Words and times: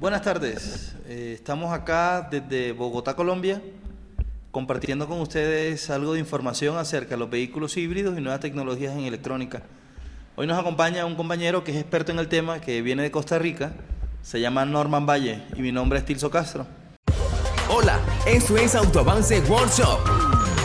Buenas 0.00 0.22
tardes. 0.22 0.92
Eh, 1.06 1.32
estamos 1.34 1.72
acá 1.72 2.26
desde 2.28 2.72
Bogotá, 2.72 3.14
Colombia, 3.14 3.62
compartiendo 4.50 5.06
con 5.06 5.20
ustedes 5.20 5.88
algo 5.88 6.14
de 6.14 6.18
información 6.18 6.76
acerca 6.76 7.10
de 7.10 7.18
los 7.18 7.30
vehículos 7.30 7.76
híbridos 7.76 8.18
y 8.18 8.20
nuevas 8.20 8.40
tecnologías 8.40 8.92
en 8.92 9.04
electrónica. 9.04 9.62
Hoy 10.34 10.48
nos 10.48 10.58
acompaña 10.58 11.06
un 11.06 11.14
compañero 11.14 11.62
que 11.62 11.70
es 11.70 11.76
experto 11.78 12.10
en 12.10 12.18
el 12.18 12.26
tema, 12.26 12.60
que 12.60 12.82
viene 12.82 13.04
de 13.04 13.12
Costa 13.12 13.38
Rica, 13.38 13.72
se 14.20 14.40
llama 14.40 14.64
Norman 14.64 15.06
Valle 15.06 15.44
y 15.56 15.62
mi 15.62 15.70
nombre 15.70 16.00
es 16.00 16.04
Tilso 16.04 16.28
Castro. 16.28 16.66
Hola, 17.70 18.00
esto 18.26 18.56
es 18.56 18.74
Autoavance 18.74 19.40
Workshop, 19.48 20.00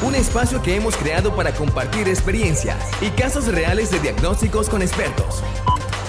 un 0.08 0.16
espacio 0.16 0.60
que 0.64 0.76
hemos 0.76 0.98
creado 0.98 1.36
para 1.36 1.54
compartir 1.54 2.08
experiencias 2.08 2.78
y 3.00 3.10
casos 3.12 3.46
reales 3.48 3.92
de 3.92 4.00
diagnósticos 4.00 4.70
con 4.70 4.82
expertos. 4.82 5.44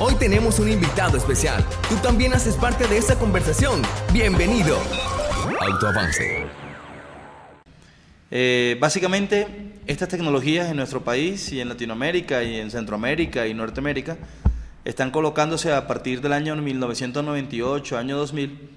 Hoy 0.02 0.14
tenemos 0.14 0.58
un 0.58 0.70
invitado 0.70 1.18
especial. 1.18 1.62
Tú 1.90 1.94
también 1.96 2.32
haces 2.32 2.56
parte 2.56 2.88
de 2.88 2.96
esta 2.96 3.18
conversación. 3.18 3.82
Bienvenido. 4.14 4.78
Autoavance. 5.60 6.46
Eh, 8.30 8.78
básicamente, 8.80 9.74
estas 9.86 10.08
tecnologías 10.08 10.70
en 10.70 10.78
nuestro 10.78 11.04
país 11.04 11.52
y 11.52 11.60
en 11.60 11.68
Latinoamérica 11.68 12.42
y 12.42 12.56
en 12.56 12.70
Centroamérica 12.70 13.46
y 13.46 13.52
Norteamérica 13.52 14.16
están 14.86 15.10
colocándose 15.10 15.70
a 15.70 15.86
partir 15.86 16.22
del 16.22 16.32
año 16.32 16.56
1998, 16.56 17.98
año 17.98 18.16
2000, 18.16 18.70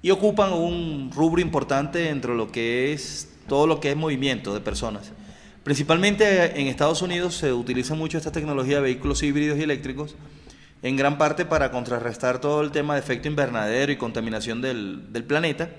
y 0.00 0.10
ocupan 0.12 0.52
un 0.52 1.10
rubro 1.12 1.40
importante 1.40 2.08
entre 2.08 2.36
lo 2.36 2.52
que 2.52 2.92
es 2.92 3.28
todo 3.48 3.66
lo 3.66 3.80
que 3.80 3.90
es 3.90 3.96
movimiento 3.96 4.54
de 4.54 4.60
personas. 4.60 5.10
Principalmente 5.64 6.60
en 6.60 6.68
Estados 6.68 7.02
Unidos 7.02 7.34
se 7.34 7.52
utiliza 7.52 7.96
mucho 7.96 8.16
esta 8.16 8.30
tecnología 8.30 8.76
de 8.76 8.82
vehículos 8.82 9.24
híbridos 9.24 9.58
y 9.58 9.62
eléctricos 9.62 10.14
en 10.82 10.96
gran 10.96 11.16
parte 11.16 11.44
para 11.44 11.70
contrarrestar 11.70 12.40
todo 12.40 12.60
el 12.60 12.72
tema 12.72 12.94
de 12.94 13.00
efecto 13.00 13.28
invernadero 13.28 13.92
y 13.92 13.96
contaminación 13.96 14.60
del, 14.60 15.24
planeta. 15.26 15.70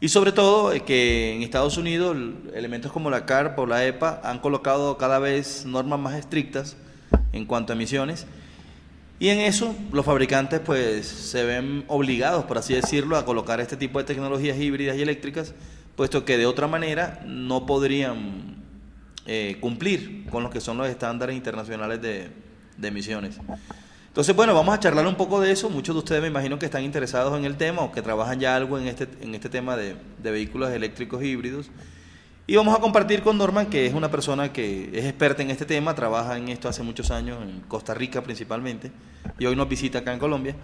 Y 0.00 0.08
sobre 0.08 0.32
todo 0.32 0.72
eh, 0.72 0.80
que 0.80 1.34
en 1.34 1.42
Estados 1.42 1.76
Unidos 1.76 2.16
elementos 2.54 2.90
como 2.90 3.10
la 3.10 3.26
CARP 3.26 3.58
o 3.58 3.66
la 3.66 3.84
EPA 3.84 4.20
han 4.24 4.38
colocado 4.38 4.96
cada 4.96 5.18
vez 5.18 5.64
normas 5.66 6.00
más 6.00 6.14
estrictas 6.14 6.76
en 7.32 7.44
cuanto 7.44 7.72
a 7.72 7.76
emisiones. 7.76 8.26
Y 9.20 9.28
en 9.28 9.40
eso 9.40 9.74
los 9.92 10.04
fabricantes 10.04 10.60
pues 10.60 11.06
se 11.06 11.44
ven 11.44 11.84
obligados, 11.86 12.44
por 12.44 12.58
así 12.58 12.74
decirlo, 12.74 13.16
a 13.16 13.24
colocar 13.24 13.60
este 13.60 13.76
tipo 13.76 13.98
de 13.98 14.04
tecnologías 14.04 14.58
híbridas 14.58 14.96
y 14.96 15.02
eléctricas, 15.02 15.54
puesto 15.96 16.24
que 16.24 16.36
de 16.36 16.46
otra 16.46 16.66
manera 16.66 17.22
no 17.26 17.64
podrían 17.64 18.56
eh, 19.26 19.58
cumplir 19.60 20.26
con 20.30 20.42
lo 20.42 20.50
que 20.50 20.60
son 20.60 20.78
los 20.78 20.88
estándares 20.88 21.36
internacionales 21.36 22.02
de, 22.02 22.30
de 22.76 22.88
emisiones. 22.88 23.38
Entonces, 24.14 24.36
bueno, 24.36 24.54
vamos 24.54 24.72
a 24.72 24.78
charlar 24.78 25.04
un 25.08 25.16
poco 25.16 25.40
de 25.40 25.50
eso. 25.50 25.68
Muchos 25.68 25.92
de 25.92 25.98
ustedes 25.98 26.22
me 26.22 26.28
imagino 26.28 26.56
que 26.56 26.66
están 26.66 26.84
interesados 26.84 27.36
en 27.36 27.44
el 27.44 27.56
tema 27.56 27.82
o 27.82 27.90
que 27.90 28.00
trabajan 28.00 28.38
ya 28.38 28.54
algo 28.54 28.78
en 28.78 28.86
este, 28.86 29.08
en 29.20 29.34
este 29.34 29.48
tema 29.48 29.76
de, 29.76 29.96
vehículos 30.22 30.70
eléctricos 30.70 31.20
híbridos. 31.24 31.68
Y 32.46 32.54
vamos 32.54 32.78
a 32.78 32.80
compartir 32.80 33.24
con 33.24 33.36
Norman, 33.36 33.66
que 33.66 33.86
es 33.86 33.92
una 33.92 34.12
persona 34.12 34.52
que 34.52 34.88
es 34.96 35.04
experta 35.04 35.42
en 35.42 35.50
este 35.50 35.64
tema, 35.64 35.96
trabaja 35.96 36.38
en 36.38 36.48
esto 36.48 36.68
hace 36.68 36.84
muchos 36.84 37.10
años, 37.10 37.42
en 37.42 37.62
Costa 37.62 37.92
Rica 37.92 38.22
principalmente, 38.22 38.92
y 39.36 39.46
hoy 39.46 39.56
nos 39.56 39.68
visita 39.68 39.98
acá 39.98 40.12
en 40.12 40.20
Colombia. 40.20 40.54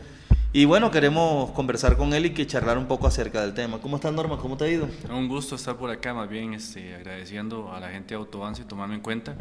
Y 0.52 0.64
bueno, 0.64 0.92
queremos 0.92 1.50
conversar 1.50 1.96
con 1.96 2.14
él 2.14 2.26
y 2.26 2.30
que 2.30 2.46
charlar 2.46 2.78
un 2.78 2.86
poco 2.86 3.08
acerca 3.08 3.40
del 3.40 3.52
tema. 3.52 3.78
¿Cómo 3.78 3.96
estás, 3.96 4.12
Norman? 4.12 4.38
¿Cómo 4.38 4.56
te 4.56 4.66
ha 4.66 4.68
ido? 4.68 4.88
Un 5.10 5.26
gusto 5.26 5.56
estar 5.56 5.76
por 5.76 5.90
acá, 5.90 6.14
más 6.14 6.30
bien 6.30 6.54
este, 6.54 6.94
agradeciendo 6.94 7.72
a 7.72 7.80
la 7.80 7.88
gente 7.88 8.10
de 8.10 8.20
Autobance 8.20 8.62
y 8.62 8.64
tomarme 8.64 8.94
en 8.94 9.00
cuenta. 9.00 9.34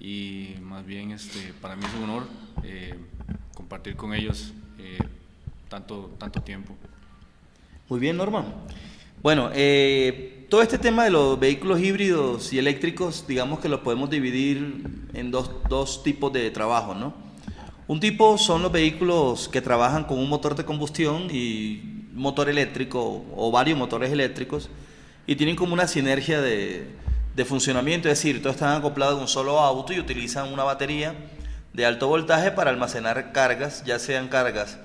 Y 0.00 0.56
más 0.62 0.84
bien 0.84 1.12
este, 1.12 1.54
para 1.60 1.76
mí 1.76 1.84
es 1.84 1.94
un 1.94 2.10
honor 2.10 2.24
eh, 2.64 2.94
compartir 3.56 3.96
con 3.96 4.12
ellos 4.12 4.52
eh, 4.78 4.98
tanto, 5.68 6.10
tanto 6.18 6.42
tiempo. 6.42 6.76
Muy 7.88 7.98
bien, 7.98 8.16
Norma. 8.16 8.44
Bueno, 9.22 9.50
eh, 9.54 10.46
todo 10.50 10.60
este 10.60 10.76
tema 10.78 11.04
de 11.04 11.10
los 11.10 11.40
vehículos 11.40 11.80
híbridos 11.80 12.52
y 12.52 12.58
eléctricos, 12.58 13.24
digamos 13.26 13.60
que 13.60 13.70
lo 13.70 13.82
podemos 13.82 14.10
dividir 14.10 14.84
en 15.14 15.30
dos, 15.30 15.50
dos 15.70 16.02
tipos 16.02 16.32
de 16.34 16.50
trabajo, 16.50 16.94
¿no? 16.94 17.14
Un 17.88 17.98
tipo 17.98 18.36
son 18.36 18.62
los 18.62 18.70
vehículos 18.70 19.48
que 19.48 19.62
trabajan 19.62 20.04
con 20.04 20.18
un 20.18 20.28
motor 20.28 20.54
de 20.54 20.64
combustión 20.64 21.28
y 21.30 21.80
motor 22.12 22.50
eléctrico 22.50 23.24
o 23.34 23.50
varios 23.50 23.78
motores 23.78 24.12
eléctricos 24.12 24.68
y 25.26 25.34
tienen 25.36 25.56
como 25.56 25.72
una 25.72 25.86
sinergia 25.86 26.40
de, 26.40 26.88
de 27.34 27.44
funcionamiento, 27.44 28.08
es 28.08 28.18
decir, 28.18 28.42
todos 28.42 28.56
están 28.56 28.76
acoplados 28.76 29.14
en 29.16 29.22
un 29.22 29.28
solo 29.28 29.60
auto 29.60 29.92
y 29.92 30.00
utilizan 30.00 30.52
una 30.52 30.64
batería 30.64 31.14
de 31.76 31.84
alto 31.84 32.08
voltaje 32.08 32.52
para 32.52 32.70
almacenar 32.70 33.32
cargas, 33.32 33.84
ya 33.84 33.98
sean 33.98 34.28
cargas 34.28 34.78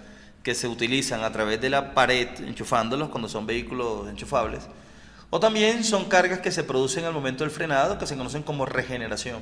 que 0.43 0.53
se 0.53 0.67
utilizan 0.67 1.23
a 1.23 1.31
través 1.31 1.61
de 1.61 1.69
la 1.69 1.93
pared 1.93 2.27
enchufándolos 2.45 3.07
cuando 3.07 3.29
son 3.29 3.47
vehículos 3.47 4.09
enchufables, 4.09 4.63
o 5.29 5.39
también 5.39 5.85
son 5.85 6.03
cargas 6.09 6.39
que 6.39 6.51
se 6.51 6.65
producen 6.65 7.05
al 7.05 7.13
momento 7.13 7.45
del 7.45 7.51
frenado 7.51 7.97
que 7.97 8.05
se 8.05 8.17
conocen 8.17 8.43
como 8.43 8.65
regeneración. 8.65 9.39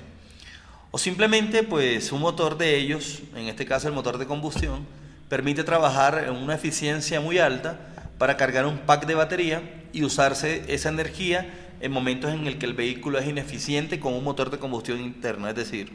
O 0.91 0.99
simplemente 0.99 1.63
pues 1.63 2.11
un 2.11 2.21
motor 2.21 2.55
de 2.55 2.77
ellos, 2.77 3.23
en 3.35 3.47
este 3.47 3.65
caso 3.65 3.87
el 3.87 3.95
motor 3.95 4.19
de 4.19 4.27
combustión, 4.27 4.85
permite 5.27 5.63
trabajar 5.63 6.25
en 6.27 6.35
una 6.35 6.53
eficiencia 6.53 7.19
muy 7.19 7.39
alta 7.39 7.79
para 8.19 8.37
cargar 8.37 8.67
un 8.67 8.77
pack 8.77 9.07
de 9.07 9.15
batería 9.15 9.63
y 9.91 10.03
usarse 10.03 10.65
esa 10.67 10.89
energía 10.89 11.49
en 11.81 11.91
momentos 11.91 12.31
en 12.31 12.45
el 12.45 12.59
que 12.59 12.67
el 12.67 12.75
vehículo 12.75 13.17
es 13.17 13.27
ineficiente 13.27 13.99
con 13.99 14.13
un 14.13 14.23
motor 14.23 14.51
de 14.51 14.59
combustión 14.59 14.99
interna, 14.99 15.49
es 15.49 15.55
decir, 15.55 15.91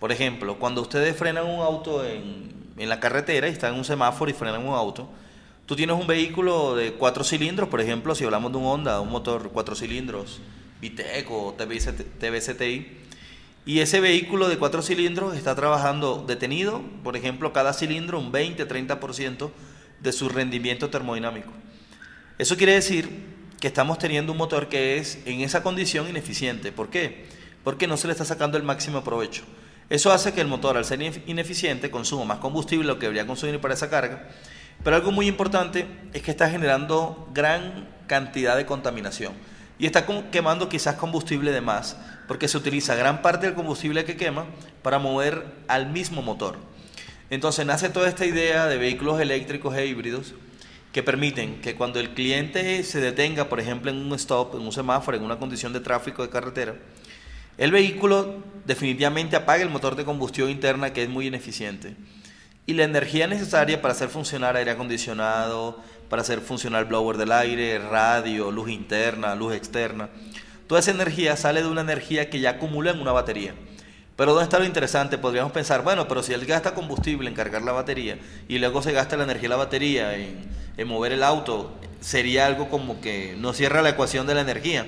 por 0.00 0.10
ejemplo, 0.10 0.58
cuando 0.58 0.80
ustedes 0.80 1.14
frenan 1.14 1.46
un 1.46 1.60
auto 1.60 2.04
en, 2.04 2.58
la 2.76 2.98
carretera 2.98 3.46
y 3.46 3.52
están 3.52 3.74
en 3.74 3.78
un 3.78 3.84
semáforo 3.84 4.30
y 4.30 4.34
frenan 4.34 4.66
un 4.66 4.74
auto, 4.74 5.06
tú 5.66 5.76
tienes 5.76 5.94
un 5.94 6.06
vehículo 6.06 6.74
de 6.74 6.94
cuatro 6.94 7.22
cilindros, 7.22 7.68
por 7.68 7.82
ejemplo, 7.82 8.14
si 8.14 8.24
hablamos 8.24 8.50
de 8.50 8.58
un 8.58 8.64
Honda, 8.64 9.02
un 9.02 9.10
motor 9.10 9.50
cuatro 9.52 9.76
cilindros, 9.76 10.40
Vitec 10.80 11.30
o 11.30 11.54
TBCTI, 11.54 12.86
y 13.66 13.80
ese 13.80 14.00
vehículo 14.00 14.48
de 14.48 14.56
cuatro 14.56 14.80
cilindros 14.80 15.36
está 15.36 15.54
trabajando 15.54 16.24
detenido, 16.26 16.82
por 17.04 17.18
ejemplo, 17.18 17.52
cada 17.52 17.74
cilindro 17.74 18.18
un 18.18 18.32
20-30% 18.32 19.50
de 20.00 20.12
su 20.12 20.30
rendimiento 20.30 20.88
termodinámico. 20.88 21.52
Eso 22.38 22.56
quiere 22.56 22.72
decir 22.72 23.10
que 23.60 23.66
estamos 23.66 23.98
teniendo 23.98 24.32
un 24.32 24.38
motor 24.38 24.70
que 24.70 24.96
es 24.96 25.18
en 25.26 25.42
esa 25.42 25.62
condición 25.62 26.08
ineficiente. 26.08 26.72
¿Por 26.72 26.88
qué? 26.88 27.26
Porque 27.62 27.86
no 27.86 27.98
se 27.98 28.06
le 28.06 28.14
está 28.14 28.24
sacando 28.24 28.56
el 28.56 28.62
máximo 28.62 29.04
provecho. 29.04 29.42
Eso 29.90 30.12
hace 30.12 30.32
que 30.32 30.40
el 30.40 30.46
motor, 30.46 30.76
al 30.76 30.84
ser 30.84 31.02
ineficiente, 31.26 31.90
consuma 31.90 32.24
más 32.24 32.38
combustible 32.38 32.86
lo 32.86 33.00
que 33.00 33.06
debería 33.06 33.26
consumir 33.26 33.60
para 33.60 33.74
esa 33.74 33.90
carga. 33.90 34.28
Pero 34.84 34.94
algo 34.94 35.10
muy 35.10 35.26
importante 35.26 35.86
es 36.14 36.22
que 36.22 36.30
está 36.30 36.48
generando 36.48 37.28
gran 37.34 37.88
cantidad 38.06 38.56
de 38.56 38.66
contaminación 38.66 39.32
y 39.80 39.86
está 39.86 40.06
quemando 40.30 40.68
quizás 40.68 40.94
combustible 40.94 41.50
de 41.50 41.60
más, 41.60 41.96
porque 42.28 42.46
se 42.46 42.56
utiliza 42.56 42.94
gran 42.94 43.20
parte 43.20 43.46
del 43.46 43.56
combustible 43.56 44.04
que 44.04 44.16
quema 44.16 44.46
para 44.82 45.00
mover 45.00 45.44
al 45.66 45.90
mismo 45.90 46.22
motor. 46.22 46.56
Entonces 47.28 47.66
nace 47.66 47.88
toda 47.88 48.08
esta 48.08 48.26
idea 48.26 48.66
de 48.66 48.78
vehículos 48.78 49.20
eléctricos 49.20 49.74
e 49.74 49.86
híbridos 49.86 50.34
que 50.92 51.02
permiten 51.02 51.60
que 51.60 51.74
cuando 51.74 51.98
el 51.98 52.10
cliente 52.10 52.84
se 52.84 53.00
detenga, 53.00 53.48
por 53.48 53.58
ejemplo, 53.58 53.90
en 53.90 53.96
un 53.96 54.12
stop, 54.14 54.54
en 54.54 54.62
un 54.62 54.72
semáforo, 54.72 55.16
en 55.16 55.24
una 55.24 55.38
condición 55.38 55.72
de 55.72 55.80
tráfico 55.80 56.22
de 56.22 56.30
carretera, 56.30 56.76
el 57.58 57.72
vehículo 57.72 58.42
definitivamente 58.64 59.36
apaga 59.36 59.62
el 59.62 59.70
motor 59.70 59.96
de 59.96 60.04
combustión 60.04 60.50
interna 60.50 60.92
que 60.92 61.02
es 61.02 61.08
muy 61.08 61.26
ineficiente. 61.26 61.96
Y 62.66 62.74
la 62.74 62.84
energía 62.84 63.26
necesaria 63.26 63.82
para 63.82 63.92
hacer 63.92 64.08
funcionar 64.08 64.56
aire 64.56 64.70
acondicionado, 64.70 65.80
para 66.08 66.22
hacer 66.22 66.40
funcionar 66.40 66.86
blower 66.86 67.16
del 67.16 67.32
aire, 67.32 67.78
radio, 67.78 68.50
luz 68.50 68.70
interna, 68.70 69.34
luz 69.34 69.54
externa, 69.54 70.08
toda 70.66 70.80
esa 70.80 70.90
energía 70.90 71.36
sale 71.36 71.62
de 71.62 71.68
una 71.68 71.80
energía 71.80 72.30
que 72.30 72.40
ya 72.40 72.50
acumula 72.50 72.90
en 72.90 73.00
una 73.00 73.12
batería. 73.12 73.54
Pero 74.16 74.32
¿dónde 74.32 74.44
está 74.44 74.58
lo 74.58 74.66
interesante? 74.66 75.18
Podríamos 75.18 75.52
pensar, 75.52 75.82
bueno, 75.82 76.06
pero 76.06 76.22
si 76.22 76.32
él 76.32 76.44
gasta 76.44 76.74
combustible 76.74 77.28
en 77.28 77.34
cargar 77.34 77.62
la 77.62 77.72
batería 77.72 78.18
y 78.48 78.58
luego 78.58 78.82
se 78.82 78.92
gasta 78.92 79.16
la 79.16 79.24
energía 79.24 79.48
de 79.48 79.48
la 79.48 79.56
batería 79.56 80.14
en, 80.14 80.44
en 80.76 80.88
mover 80.88 81.12
el 81.12 81.22
auto, 81.22 81.74
sería 82.00 82.46
algo 82.46 82.68
como 82.68 83.00
que 83.00 83.34
no 83.38 83.52
cierra 83.52 83.82
la 83.82 83.90
ecuación 83.90 84.26
de 84.26 84.34
la 84.34 84.42
energía. 84.42 84.84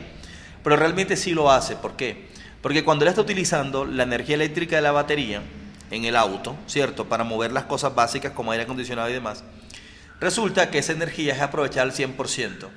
Pero 0.62 0.76
realmente 0.76 1.16
sí 1.16 1.32
lo 1.32 1.50
hace. 1.50 1.76
¿Por 1.76 1.96
qué? 1.96 2.31
Porque 2.62 2.84
cuando 2.84 3.04
él 3.04 3.08
está 3.08 3.20
utilizando 3.20 3.84
la 3.84 4.04
energía 4.04 4.36
eléctrica 4.36 4.76
de 4.76 4.82
la 4.82 4.92
batería 4.92 5.42
en 5.90 6.04
el 6.04 6.16
auto, 6.16 6.56
¿cierto? 6.66 7.06
Para 7.06 7.24
mover 7.24 7.52
las 7.52 7.64
cosas 7.64 7.94
básicas 7.94 8.32
como 8.32 8.52
aire 8.52 8.64
acondicionado 8.64 9.10
y 9.10 9.12
demás, 9.12 9.42
resulta 10.20 10.70
que 10.70 10.78
esa 10.78 10.92
energía 10.92 11.34
es 11.34 11.40
aprovechada 11.40 11.82
al 11.82 11.92
100%. 11.92 12.68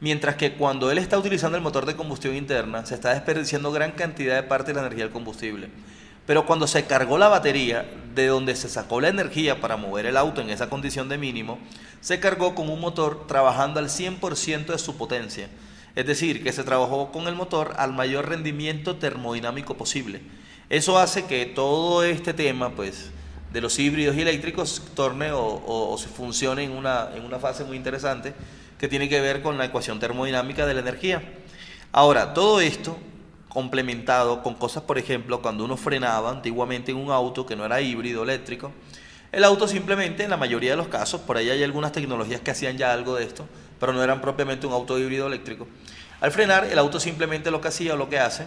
Mientras 0.00 0.36
que 0.36 0.54
cuando 0.54 0.90
él 0.90 0.98
está 0.98 1.16
utilizando 1.16 1.56
el 1.56 1.62
motor 1.62 1.86
de 1.86 1.96
combustión 1.96 2.34
interna, 2.34 2.84
se 2.84 2.94
está 2.94 3.14
desperdiciando 3.14 3.72
gran 3.72 3.92
cantidad 3.92 4.34
de 4.34 4.42
parte 4.42 4.72
de 4.72 4.74
la 4.74 4.80
energía 4.80 5.04
del 5.04 5.12
combustible. 5.12 5.70
Pero 6.26 6.44
cuando 6.44 6.66
se 6.66 6.84
cargó 6.84 7.18
la 7.18 7.28
batería, 7.28 7.86
de 8.14 8.26
donde 8.26 8.54
se 8.54 8.68
sacó 8.68 9.00
la 9.00 9.08
energía 9.08 9.60
para 9.60 9.76
mover 9.76 10.06
el 10.06 10.16
auto 10.16 10.40
en 10.40 10.50
esa 10.50 10.68
condición 10.68 11.08
de 11.08 11.18
mínimo, 11.18 11.58
se 12.00 12.20
cargó 12.20 12.54
con 12.54 12.68
un 12.68 12.80
motor 12.80 13.26
trabajando 13.26 13.80
al 13.80 13.88
100% 13.88 14.66
de 14.66 14.78
su 14.78 14.96
potencia. 14.96 15.48
Es 15.94 16.06
decir, 16.06 16.42
que 16.42 16.52
se 16.52 16.64
trabajó 16.64 17.12
con 17.12 17.28
el 17.28 17.34
motor 17.34 17.74
al 17.76 17.92
mayor 17.92 18.28
rendimiento 18.28 18.96
termodinámico 18.96 19.76
posible. 19.76 20.22
Eso 20.70 20.98
hace 20.98 21.26
que 21.26 21.44
todo 21.44 22.02
este 22.02 22.32
tema 22.32 22.70
pues 22.70 23.10
de 23.52 23.60
los 23.60 23.78
híbridos 23.78 24.16
y 24.16 24.22
eléctricos 24.22 24.82
torne 24.94 25.32
o, 25.32 25.62
o, 25.66 25.98
se 25.98 26.08
funcione 26.08 26.64
en 26.64 26.72
una, 26.72 27.10
en 27.14 27.24
una 27.24 27.38
fase 27.38 27.64
muy 27.64 27.76
interesante 27.76 28.32
que 28.78 28.88
tiene 28.88 29.08
que 29.08 29.20
ver 29.20 29.42
con 29.42 29.58
la 29.58 29.66
ecuación 29.66 30.00
termodinámica 30.00 30.64
de 30.66 30.74
la 30.74 30.80
energía. 30.80 31.22
Ahora, 31.92 32.32
todo 32.32 32.60
esto 32.60 32.96
complementado 33.48 34.42
con 34.42 34.54
cosas, 34.54 34.84
por 34.84 34.96
ejemplo, 34.96 35.42
cuando 35.42 35.64
uno 35.64 35.76
frenaba 35.76 36.30
antiguamente 36.30 36.90
en 36.90 36.96
un 36.96 37.10
auto 37.10 37.44
que 37.44 37.54
no 37.54 37.66
era 37.66 37.82
híbrido 37.82 38.22
eléctrico, 38.22 38.72
el 39.30 39.44
auto 39.44 39.68
simplemente, 39.68 40.24
en 40.24 40.30
la 40.30 40.36
mayoría 40.38 40.70
de 40.70 40.76
los 40.76 40.88
casos, 40.88 41.20
por 41.20 41.36
ahí 41.36 41.50
hay 41.50 41.62
algunas 41.62 41.92
tecnologías 41.92 42.40
que 42.40 42.50
hacían 42.50 42.78
ya 42.78 42.92
algo 42.92 43.16
de 43.16 43.24
esto, 43.24 43.46
pero 43.82 43.92
no 43.92 44.00
eran 44.00 44.20
propiamente 44.20 44.64
un 44.64 44.72
auto 44.72 44.96
híbrido 44.96 45.26
eléctrico. 45.26 45.66
Al 46.20 46.30
frenar, 46.30 46.66
el 46.66 46.78
auto 46.78 47.00
simplemente 47.00 47.50
lo 47.50 47.60
que 47.60 47.66
hacía 47.66 47.94
o 47.94 47.96
lo 47.96 48.08
que 48.08 48.20
hace 48.20 48.46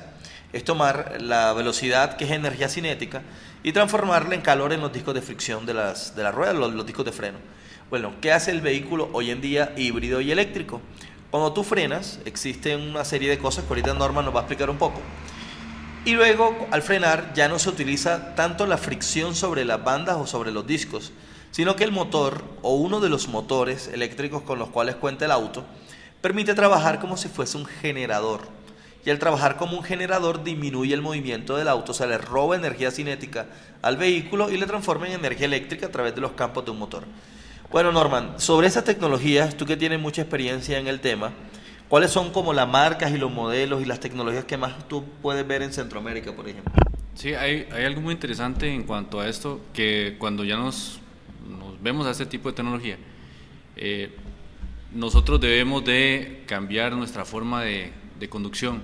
es 0.54 0.64
tomar 0.64 1.18
la 1.20 1.52
velocidad, 1.52 2.16
que 2.16 2.24
es 2.24 2.32
energía 2.32 2.70
cinética, 2.70 3.22
y 3.62 3.74
transformarla 3.74 4.34
en 4.34 4.40
calor 4.40 4.72
en 4.72 4.80
los 4.80 4.94
discos 4.94 5.14
de 5.14 5.22
fricción 5.22 5.66
de 5.66 5.74
las, 5.74 6.16
de 6.16 6.24
las 6.24 6.34
ruedas, 6.34 6.56
los, 6.56 6.74
los 6.74 6.86
discos 6.86 7.04
de 7.04 7.12
freno. 7.12 7.38
Bueno, 7.90 8.14
¿qué 8.22 8.32
hace 8.32 8.52
el 8.52 8.62
vehículo 8.62 9.10
hoy 9.12 9.30
en 9.30 9.42
día 9.42 9.74
híbrido 9.76 10.22
y 10.22 10.32
eléctrico? 10.32 10.80
Cuando 11.32 11.52
tú 11.52 11.66
frenas, 11.66 12.20
existen 12.24 12.80
una 12.80 13.04
serie 13.04 13.30
de 13.30 13.38
cosas 13.38 13.66
que 13.66 13.70
ahorita 13.72 13.94
Norma 13.94 14.22
nos 14.22 14.34
va 14.34 14.40
a 14.40 14.44
explicar 14.44 14.70
un 14.70 14.78
poco. 14.78 15.02
Y 16.06 16.14
luego, 16.14 16.66
al 16.72 16.82
frenar, 16.82 17.34
ya 17.34 17.50
no 17.50 17.60
se 17.60 17.68
utiliza 17.68 18.36
tanto 18.36 18.66
la 18.66 18.78
fricción 18.78 19.36
sobre 19.36 19.66
las 19.66 19.84
bandas 19.84 20.16
o 20.16 20.28
sobre 20.28 20.54
los 20.54 20.66
discos, 20.66 21.12
sino 21.56 21.78
que 21.78 21.86
el 21.86 21.94
motor 21.94 22.44
o 22.64 22.76
uno 22.76 23.00
de 23.00 23.08
los 23.08 23.30
motores 23.30 23.88
eléctricos 23.88 24.42
con 24.42 24.60
los 24.60 24.68
cuales 24.68 24.96
cuenta 24.96 25.24
el 25.24 25.32
auto 25.32 25.64
permite 26.20 26.54
trabajar 26.54 27.00
como 27.00 27.16
si 27.16 27.30
fuese 27.30 27.56
un 27.56 27.66
generador. 27.66 28.42
Y 29.06 29.10
al 29.10 29.20
trabajar 29.20 29.56
como 29.56 29.78
un 29.78 29.84
generador 29.86 30.44
disminuye 30.44 30.94
el 30.94 31.02
movimiento 31.02 31.56
del 31.56 31.70
auto, 31.70 31.94
o 31.94 31.96
sea, 31.96 32.08
le 32.08 32.18
roba 32.18 32.58
energía 32.58 32.92
cinética 32.92 33.46
al 33.82 33.96
vehículo 33.96 34.52
y 34.52 34.58
le 34.58 34.66
transforma 34.66 35.08
en 35.08 35.14
energía 35.14 35.46
eléctrica 35.46 35.86
a 35.86 35.92
través 35.92 36.14
de 36.14 36.20
los 36.20 36.34
campos 36.34 36.66
de 36.66 36.72
un 36.72 36.80
motor. 36.80 37.06
Bueno, 37.72 37.94
Norman, 37.94 38.38
sobre 38.38 38.68
esas 38.68 38.84
tecnologías, 38.84 39.56
tú 39.56 39.66
que 39.66 39.78
tienes 39.78 40.02
mucha 40.02 40.24
experiencia 40.24 40.78
en 40.78 40.88
el 40.88 41.00
tema, 41.00 41.32
¿cuáles 41.88 42.12
son 42.12 42.34
como 42.34 42.52
las 42.52 42.68
marcas 42.68 43.14
y 43.14 43.18
los 43.18 43.32
modelos 43.32 43.82
y 43.82 43.86
las 43.86 44.02
tecnologías 44.02 44.44
que 44.44 44.58
más 44.58 44.90
tú 44.90 45.06
puedes 45.22 45.48
ver 45.48 45.62
en 45.62 45.72
Centroamérica, 45.72 46.36
por 46.36 46.50
ejemplo? 46.50 46.74
Sí, 47.14 47.34
hay, 47.34 47.70
hay 47.72 47.86
algo 47.86 48.02
muy 48.02 48.14
interesante 48.14 48.68
en 48.68 48.84
cuanto 48.84 49.22
a 49.22 49.30
esto, 49.30 49.62
que 49.72 50.18
cuando 50.20 50.44
ya 50.44 50.58
nos, 50.58 51.00
vemos 51.82 52.06
a 52.08 52.12
este 52.12 52.26
tipo 52.26 52.50
de 52.50 52.56
tecnología, 52.56 52.98
eh, 53.76 54.12
nosotros 54.94 55.40
debemos 55.40 55.84
de 55.84 56.44
cambiar 56.48 56.94
nuestra 56.94 57.26
forma 57.26 57.64
de, 57.64 57.92
conducción. 58.30 58.82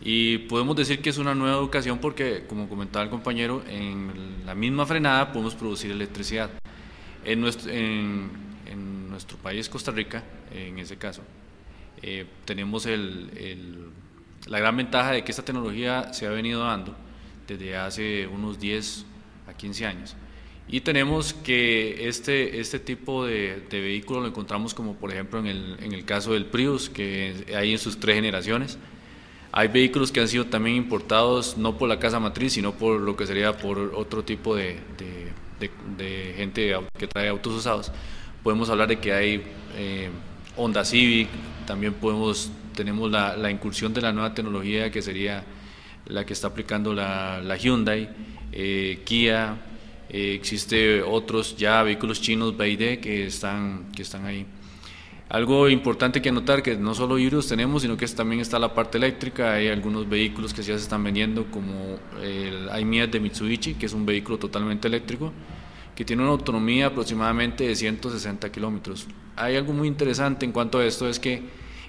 Y 0.00 0.38
podemos 0.38 0.76
decir 0.76 1.00
que 1.00 1.10
es 1.10 1.18
una 1.18 1.34
nueva 1.34 1.56
educación 1.56 1.98
porque, 1.98 2.44
como 2.46 2.68
comentaba 2.68 3.04
el 3.04 3.10
compañero, 3.10 3.64
en 3.66 4.44
la 4.46 4.54
misma 4.54 4.86
frenada 4.86 5.32
podemos 5.32 5.54
producir 5.54 5.90
electricidad. 5.90 6.50
En 7.24 7.40
nuestro, 7.40 7.72
país, 9.42 9.68
Costa 9.68 9.90
Rica, 9.90 10.22
en 10.52 10.78
ese 10.78 10.96
caso, 10.98 11.22
eh, 12.02 12.26
tenemos 12.44 12.86
la 14.46 14.58
gran 14.58 14.76
ventaja 14.76 15.12
de 15.12 15.24
que 15.24 15.32
esta 15.32 15.44
tecnología 15.44 16.12
se 16.12 16.26
ha 16.26 16.30
venido 16.30 16.62
dando 16.62 16.94
desde 17.46 17.76
hace 17.76 18.26
unos 18.26 18.58
10 18.58 19.06
a 19.48 19.54
15 19.54 19.86
años. 19.86 20.16
Y 20.68 20.80
tenemos 20.80 21.34
que 21.34 22.08
este, 22.08 22.58
este 22.60 22.78
tipo 22.78 23.26
de, 23.26 23.62
de 23.68 23.80
vehículo 23.80 24.20
lo 24.20 24.28
encontramos 24.28 24.72
como 24.72 24.94
por 24.94 25.12
ejemplo 25.12 25.38
en 25.38 25.46
el, 25.46 25.76
en 25.80 25.92
el 25.92 26.04
caso 26.04 26.32
del 26.32 26.46
Prius, 26.46 26.88
que 26.88 27.44
hay 27.56 27.72
en 27.72 27.78
sus 27.78 28.00
tres 28.00 28.16
generaciones. 28.16 28.78
Hay 29.52 29.68
vehículos 29.68 30.10
que 30.10 30.20
han 30.20 30.28
sido 30.28 30.46
también 30.46 30.76
importados 30.76 31.56
no 31.58 31.78
por 31.78 31.88
la 31.88 31.98
casa 31.98 32.18
matriz, 32.18 32.54
sino 32.54 32.72
por 32.72 33.00
lo 33.00 33.14
que 33.16 33.26
sería 33.26 33.56
por 33.56 33.78
otro 33.94 34.24
tipo 34.24 34.56
de 34.56 34.78
de, 35.96 36.34
gente 36.36 36.74
que 36.98 37.06
trae 37.06 37.28
autos 37.28 37.54
usados. 37.54 37.92
Podemos 38.42 38.68
hablar 38.68 38.88
de 38.88 38.98
que 38.98 39.12
hay 39.12 39.42
eh, 39.76 40.10
Honda 40.56 40.84
Civic, 40.84 41.28
también 41.66 41.94
podemos, 41.94 42.50
tenemos 42.74 43.10
la, 43.10 43.36
la, 43.36 43.50
incursión 43.50 43.94
de 43.94 44.02
la 44.02 44.12
nueva 44.12 44.34
tecnología 44.34 44.90
que 44.90 45.02
sería 45.02 45.44
la 46.06 46.26
que 46.26 46.34
está 46.34 46.48
aplicando 46.48 46.92
la, 46.92 47.40
la 47.40 47.56
Hyundai, 47.56 48.08
eh, 48.52 49.00
Kia, 49.04 49.56
eh, 50.16 50.32
existe 50.32 51.02
otros 51.02 51.56
ya 51.56 51.82
vehículos 51.82 52.20
chinos 52.20 52.56
BYD 52.56 53.00
que 53.00 53.26
están, 53.26 53.90
que 53.90 54.02
están 54.02 54.24
ahí. 54.24 54.46
Algo 55.28 55.68
importante 55.68 56.22
que 56.22 56.28
anotar 56.28 56.62
que 56.62 56.76
no 56.76 56.94
solo 56.94 57.18
híbridos 57.18 57.48
tenemos, 57.48 57.82
sino 57.82 57.96
que 57.96 58.06
también 58.06 58.40
está 58.40 58.60
la 58.60 58.72
parte 58.72 58.96
eléctrica. 58.96 59.54
Hay 59.54 59.66
algunos 59.66 60.08
vehículos 60.08 60.54
que 60.54 60.62
ya 60.62 60.78
se 60.78 60.84
están 60.84 61.02
vendiendo, 61.02 61.50
como 61.50 61.98
el 62.22 62.68
iMIA 62.80 63.08
de 63.08 63.18
Mitsubishi, 63.18 63.74
que 63.74 63.86
es 63.86 63.92
un 63.92 64.06
vehículo 64.06 64.38
totalmente 64.38 64.86
eléctrico, 64.86 65.32
que 65.96 66.04
tiene 66.04 66.22
una 66.22 66.30
autonomía 66.30 66.86
aproximadamente 66.86 67.66
de 67.66 67.74
160 67.74 68.52
kilómetros. 68.52 69.08
Hay 69.34 69.56
algo 69.56 69.72
muy 69.72 69.88
interesante 69.88 70.46
en 70.46 70.52
cuanto 70.52 70.78
a 70.78 70.84
esto, 70.84 71.08
es 71.08 71.18
que 71.18 71.42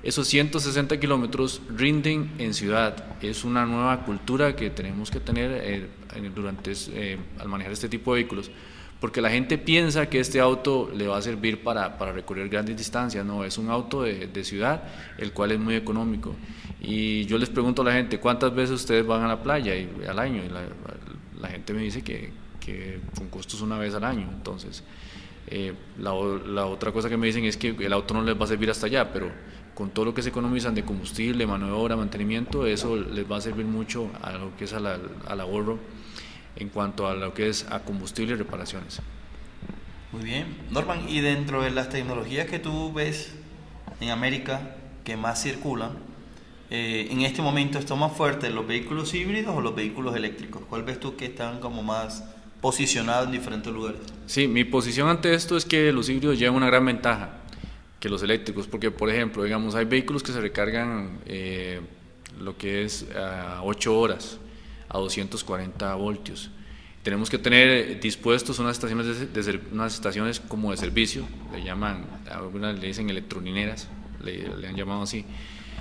esos 0.06 0.28
160 0.28 1.00
kilómetros 1.00 1.62
rinden 1.75 2.31
en 2.38 2.54
ciudad. 2.54 3.04
Es 3.22 3.44
una 3.44 3.66
nueva 3.66 4.06
cultura 4.06 4.56
que 4.56 4.69
tenemos 4.69 5.12
que 5.12 5.19
tener 5.19 5.52
eh, 5.52 5.90
durante, 6.34 6.74
eh, 6.94 7.18
al 7.40 7.50
manejar 7.50 7.74
este 7.74 7.90
tipo 7.90 8.13
de 8.13 8.22
vehículos 8.22 8.52
porque 9.00 9.22
la 9.22 9.30
gente 9.30 9.57
piensa 9.57 10.10
que 10.10 10.19
este 10.19 10.40
auto 10.40 10.90
le 10.96 11.07
va 11.07 11.18
a 11.18 11.22
servir 11.22 11.62
para, 11.62 11.98
para 11.98 12.12
recorrer 12.12 12.50
grandes 12.50 12.78
distancias, 12.78 13.25
no, 13.25 13.44
es 13.44 13.57
un 13.57 13.69
auto 13.69 14.04
de, 14.04 14.28
de, 14.28 14.44
ciudad, 14.44 14.84
el 15.18 15.31
cual 15.31 15.52
es 15.52 15.60
muy 15.60 15.75
económico. 15.75 16.36
Y 16.81 17.25
yo 17.25 17.38
les 17.38 17.50
pregunto 17.50 17.81
a 17.81 17.86
la 17.86 17.92
gente, 17.92 18.19
¿cuántas 18.19 18.56
veces 18.56 18.72
ustedes 18.72 19.06
van 19.06 19.24
a 19.24 19.28
la 19.28 19.44
playa 19.44 19.75
y, 19.75 19.90
al 20.07 20.18
año? 20.18 20.44
Y 20.44 20.50
la, 20.50 20.62
la, 21.40 21.50
gente 21.50 21.74
me 21.74 21.81
dice 21.81 22.04
que, 22.04 22.31
que 22.60 23.00
con 23.16 23.28
costos 23.28 23.62
una 23.62 23.78
vez 23.78 23.94
al 23.94 24.04
año, 24.04 24.28
entonces... 24.34 24.84
Eh, 25.48 25.74
la, 26.00 26.12
la, 26.48 26.66
otra 26.66 26.92
cosa 26.92 27.07
que 27.07 27.18
me 27.18 27.28
dicen 27.28 27.46
es 27.46 27.56
que 27.56 27.75
el 27.80 27.94
auto 27.94 28.16
no 28.16 28.24
les 28.24 28.36
va 28.36 28.46
a 28.46 28.48
servir 28.48 28.72
hasta 28.72 28.88
allá, 28.88 29.13
pero 29.13 29.30
con 29.75 29.92
todo 29.92 30.06
lo 30.06 30.13
que 30.13 30.24
se 30.24 30.30
economizan 30.30 30.74
de 30.74 30.83
combustible, 30.83 31.45
mano 31.45 31.68
de 31.68 31.74
obra, 31.74 31.95
mantenimiento, 31.95 32.66
eso 32.66 32.95
les 32.95 33.30
va 33.30 33.38
a 33.38 33.42
servir 33.42 33.66
mucho 33.66 34.10
a 34.22 34.31
lo 34.31 34.56
que 34.57 34.63
es 34.63 34.74
al, 34.74 34.88
al 34.88 35.42
ahorro 35.42 35.77
en 36.56 36.69
cuanto 36.69 37.07
a 37.07 37.13
lo 37.13 37.33
que 37.33 37.50
es 37.50 37.68
a 37.69 37.81
combustible 37.81 38.33
y 38.33 38.38
reparaciones. 38.38 39.01
Muy 40.13 40.24
bien. 40.24 40.45
Norman, 40.72 41.10
y 41.10 41.19
dentro 41.19 41.62
de 41.62 41.72
las 41.72 41.89
tecnologías 41.89 42.48
que 42.48 42.57
tú 42.57 42.94
ves 42.94 43.33
en 44.00 44.10
América 44.10 44.77
que 45.04 45.18
más 45.18 45.44
circulan, 45.44 45.92
eh, 46.69 47.10
en 47.12 47.21
este 47.21 47.42
momento 47.42 47.78
están 47.78 48.00
más 48.00 48.13
fuertes 48.13 48.54
los 48.54 48.66
vehículos 48.66 49.13
híbridos 49.13 49.56
o 49.56 49.62
los 49.62 49.75
vehículos 49.75 50.16
eléctricos. 50.16 50.63
¿Cuál 50.69 50.83
ves 50.83 51.01
tú 51.01 51.18
que 51.18 51.25
están 51.25 51.60
como 51.60 51.83
más 51.83 52.24
posicionados 52.62 53.25
en 53.25 53.33
diferentes 53.33 53.74
lugares? 53.74 54.00
Sí, 54.25 54.48
mi 54.48 54.63
posición 54.63 55.10
ante 55.10 55.33
esto 55.33 55.57
es 55.57 55.66
que 55.66 55.92
los 55.92 56.07
híbridos 56.07 56.39
llevan 56.39 56.56
una 56.56 56.68
gran 56.68 56.86
ventaja 56.86 57.42
que 58.06 58.09
los 58.09 58.21
eléctricos, 58.21 58.68
porque 58.68 58.92
por 58.92 59.09
ejemplo, 59.09 59.44
digamos, 59.44 59.74
hay 59.74 59.85
vehículos 59.85 60.21
que 60.21 60.31
se 60.31 60.40
recargan 60.40 61.21
eh, 61.26 61.81
lo 62.40 62.56
que 62.56 62.83
es 62.83 63.07
a 63.16 63.64
8 63.64 64.00
horas 64.00 64.38
a 64.90 65.00
240 65.00 65.95
voltios. 65.95 66.52
Tenemos 67.02 67.31
que 67.31 67.40
tener 67.40 68.00
dispuestos 68.00 68.59
unas 68.59 68.74
estaciones, 68.74 69.33
de, 69.33 69.59
unas 69.71 69.95
estaciones 69.95 70.40
como 70.40 70.69
de 70.69 70.78
servicio, 70.78 71.26
le 71.52 71.64
llaman, 71.64 72.06
algunas 72.30 72.78
le 72.78 72.85
dicen 72.85 73.09
electronineras, 73.09 73.88
le, 74.24 74.68
han 74.68 74.76
llamado 74.76 75.02
así, 75.02 75.26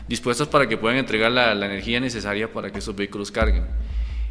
dispuestas 0.09 0.49
para 0.49 0.67
que 0.67 0.79
puedan 0.79 0.97
entregar 0.97 1.31
la, 1.31 1.55
la 1.55 1.67
energía 1.67 2.01
necesaria 2.01 2.51
para 2.51 2.73
que 2.73 2.79
esos 2.79 2.97
vehículos 2.97 3.31
carguen. 3.31 3.67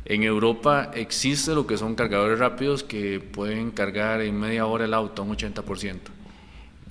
En 0.05 0.23
Europa 0.23 0.89
existe 0.95 1.53
lo 1.53 1.67
que 1.67 1.77
son 1.77 1.93
cargadores 1.93 2.39
rápidos 2.39 2.83
que 2.83 3.19
pueden 3.19 3.69
cargar 3.69 4.21
en 4.21 4.39
media 4.39 4.65
hora 4.65 4.85
el 4.85 4.95
auto 4.95 5.21
a 5.21 5.25
un 5.25 5.37
80% 5.37 6.22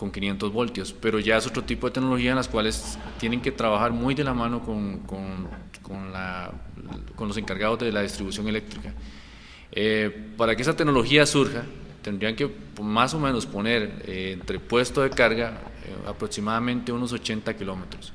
con 0.02 0.10
500 0.10 0.52
voltios, 0.52 0.92
pero 1.00 1.20
ya 1.20 1.36
es 1.36 1.46
otro 1.46 1.62
tipo 1.62 1.86
de 1.86 1.92
tecnología 1.92 2.30
en 2.30 2.36
las 2.36 2.48
cuales 2.48 2.98
tienen 3.20 3.40
que 3.40 3.52
trabajar 3.52 3.92
muy 3.92 4.16
de 4.16 4.24
la 4.24 4.34
mano 4.34 4.60
con, 4.60 4.98
con, 5.06 5.46
con, 5.80 7.28
los 7.28 7.36
encargados 7.36 7.78
de 7.78 7.92
la 7.92 8.02
distribución 8.02 8.48
eléctrica. 8.48 8.92
Eh, 9.70 10.32
para 10.36 10.56
que 10.56 10.62
esa 10.62 10.74
tecnología 10.74 11.24
surja, 11.24 11.62
tendrían 12.02 12.34
que 12.34 12.50
más 12.82 13.14
o 13.14 13.20
menos 13.20 13.46
poner 13.46 14.02
eh, 14.04 14.32
entre 14.32 14.58
puesto 14.58 15.02
de 15.02 15.10
carga 15.10 15.60
eh, 15.86 16.08
aproximadamente 16.08 16.90
unos 16.90 17.12
80 17.12 17.56
kilómetros. 17.56 18.12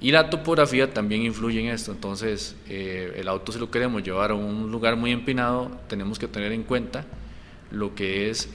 Y 0.00 0.12
la 0.12 0.30
topografía 0.30 0.94
también 0.94 1.22
influye 1.22 1.58
en 1.58 1.66
esto, 1.74 1.90
entonces 1.90 2.54
el 2.68 3.26
auto 3.26 3.50
si 3.50 3.58
lo 3.58 3.72
queremos 3.72 4.04
llevar 4.04 4.30
a 4.30 4.34
un 4.34 4.70
lugar 4.70 4.94
muy 4.94 5.10
empinado, 5.10 5.80
tenemos 5.88 6.16
que 6.16 6.28
tener 6.28 6.52
en 6.52 6.62
cuenta 6.62 7.04
lo 7.72 7.96
que 7.96 8.30
es 8.30 8.48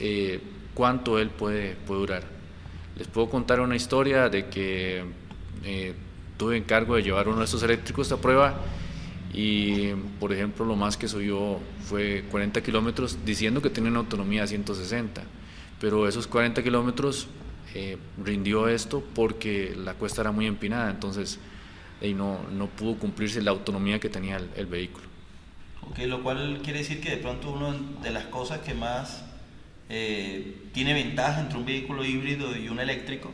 cuánto 0.74 1.20
él 1.20 1.30
puede, 1.30 1.76
puede 1.86 2.00
durar. 2.00 2.43
Les 2.98 3.08
puedo 3.08 3.30
contar 3.30 3.60
una 3.60 3.76
historia 3.76 4.30
de 4.30 4.48
que 4.48 5.04
eh, 5.64 5.94
tuve 6.38 6.58
encargo 6.58 6.96
de 6.96 7.04
llevar 7.04 7.28
uno 7.28 7.40
de 7.40 7.46
estos 7.46 7.64
eléctricos 7.64 8.12
a 8.12 8.18
prueba 8.18 8.56
y, 9.34 9.94
por 10.20 10.32
ejemplo, 10.32 10.66
lo 10.66 10.76
más 10.76 10.96
que 10.96 11.08
subió 11.08 11.60
fue 11.82 12.26
40 12.30 12.62
kilómetros 12.62 13.18
diciendo 13.26 13.62
que 13.62 13.70
tiene 13.70 13.90
una 13.90 14.00
autonomía 14.00 14.42
de 14.42 14.48
160, 14.50 15.24
pero 15.82 16.08
esos 16.08 16.28
40 16.28 16.62
kilómetros 16.62 17.28
eh, 17.74 17.98
rindió 18.24 18.68
esto 18.68 19.04
porque 19.16 19.76
la 19.76 19.96
cuesta 19.96 20.22
era 20.22 20.32
muy 20.32 20.46
empinada, 20.46 20.92
entonces 20.92 21.40
no, 22.14 22.40
no 22.52 22.68
pudo 22.68 22.98
cumplirse 22.98 23.42
la 23.42 23.52
autonomía 23.52 24.00
que 24.00 24.10
tenía 24.10 24.42
el, 24.56 24.66
vehículo. 24.66 25.06
Ok, 25.90 26.00
lo 26.00 26.22
cual 26.22 26.60
quiere 26.62 26.80
decir 26.80 27.00
que 27.00 27.12
de 27.12 27.18
pronto 27.18 27.52
una 27.52 27.74
de 28.02 28.12
las 28.12 28.26
cosas 28.26 28.60
que 28.60 28.74
más 28.74 29.24
eh, 29.90 30.56
tiene 30.74 30.94
ventaja 30.94 31.42
entre 31.42 31.58
un 31.58 31.66
vehículo 31.66 32.04
híbrido 32.06 32.56
y 32.56 32.70
un 32.70 32.80
eléctrico 32.80 33.32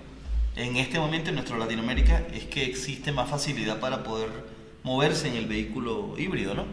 en 0.59 0.75
este 0.75 0.99
momento 0.99 1.29
en 1.29 1.35
nuestra 1.35 1.57
Latinoamérica 1.57 2.23
es 2.33 2.43
que 2.45 2.63
existe 2.63 3.11
más 3.11 3.29
facilidad 3.29 3.79
para 3.79 4.03
poder 4.03 4.29
moverse 4.83 5.27
en 5.29 5.35
el 5.35 5.45
vehículo 5.45 6.15
híbrido, 6.17 6.53
¿no? 6.53 6.65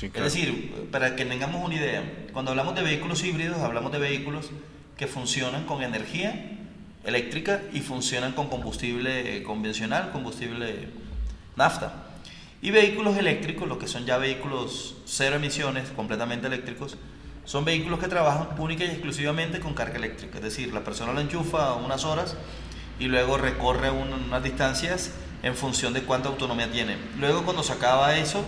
Es 0.00 0.12
decir, 0.12 0.88
para 0.90 1.16
que 1.16 1.24
tengamos 1.24 1.64
una 1.64 1.74
idea, 1.74 2.28
cuando 2.32 2.50
hablamos 2.50 2.74
de 2.74 2.82
vehículos 2.82 3.22
híbridos, 3.24 3.58
hablamos 3.58 3.92
de 3.92 3.98
vehículos 3.98 4.50
que 4.96 5.06
funcionan 5.06 5.64
con 5.64 5.82
energía 5.82 6.58
eléctrica 7.04 7.62
y 7.72 7.80
funcionan 7.80 8.32
con 8.32 8.48
combustible 8.48 9.42
convencional, 9.44 10.10
combustible 10.10 10.88
nafta. 11.56 12.06
Y 12.60 12.70
vehículos 12.70 13.16
eléctricos, 13.16 13.68
lo 13.68 13.78
que 13.78 13.86
son 13.86 14.04
ya 14.04 14.18
vehículos 14.18 14.96
cero 15.04 15.36
emisiones, 15.36 15.90
completamente 15.90 16.48
eléctricos, 16.48 16.96
son 17.48 17.64
vehículos 17.64 17.98
que 17.98 18.08
trabajan 18.08 18.48
única 18.58 18.84
y 18.84 18.88
exclusivamente 18.88 19.58
con 19.58 19.72
carga 19.72 19.96
eléctrica. 19.96 20.36
Es 20.36 20.44
decir, 20.44 20.74
la 20.74 20.84
persona 20.84 21.14
lo 21.14 21.20
enchufa 21.22 21.72
unas 21.76 22.04
horas 22.04 22.36
y 23.00 23.06
luego 23.06 23.38
recorre 23.38 23.90
unas 23.90 24.42
distancias 24.42 25.12
en 25.42 25.56
función 25.56 25.94
de 25.94 26.02
cuánta 26.02 26.28
autonomía 26.28 26.70
tiene. 26.70 26.98
Luego 27.18 27.44
cuando 27.44 27.62
se 27.62 27.72
acaba 27.72 28.18
eso, 28.18 28.44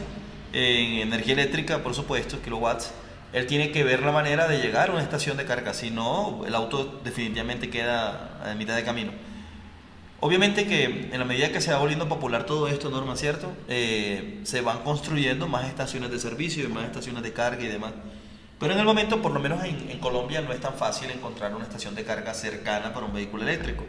en 0.53 0.99
energía 0.99 1.33
eléctrica, 1.33 1.83
por 1.83 1.95
supuesto, 1.95 2.43
kilowatts, 2.43 2.93
él 3.33 3.47
tiene 3.47 3.73
que 3.73 3.85
ver 3.85 4.03
la 4.03 4.13
manera 4.13 4.47
de 4.49 4.59
llegar 4.59 4.91
a 4.91 4.93
una 4.93 5.03
estación 5.03 5.39
de 5.39 5.47
carga, 5.47 5.73
si 5.73 5.91
no, 5.91 6.43
el 6.47 6.55
auto 6.55 7.01
definitivamente 7.03 7.71
queda 7.71 8.39
a 8.45 8.55
mitad 8.55 8.77
de 8.77 8.85
camino. 8.85 9.13
Obviamente 10.21 10.67
que 10.67 11.09
en 11.11 11.19
la 11.19 11.25
medida 11.25 11.51
que 11.51 11.63
se 11.63 11.73
va 11.73 11.79
volviendo 11.79 12.07
popular 12.07 12.45
todo 12.45 12.69
esto, 12.69 12.91
Norma, 12.91 13.17
¿cierto? 13.17 13.51
Eh, 13.67 14.41
se 14.43 14.61
van 14.61 14.81
construyendo 14.81 15.49
más 15.49 15.65
estaciones 15.65 16.11
de 16.11 16.19
servicio 16.19 16.65
y 16.65 16.69
más 16.69 16.85
estaciones 16.85 17.23
de 17.23 17.33
carga 17.33 17.63
y 17.63 17.69
demás. 17.69 17.93
Pero 18.61 18.75
en 18.75 18.79
el 18.79 18.85
momento, 18.85 19.23
por 19.23 19.33
lo 19.33 19.41
menos 19.41 19.65
en, 19.65 19.91
en 19.91 19.99
Colombia, 19.99 20.43
no 20.43 20.53
es 20.53 20.61
tan 20.61 20.75
fácil 20.75 21.11
encontrar 21.11 21.55
una 21.55 21.65
estación 21.65 21.95
de 21.95 22.05
carga 22.05 22.35
cercana 22.35 22.93
para 22.93 23.07
un 23.07 23.15
vehículo 23.15 23.43
eléctrico. 23.43 23.87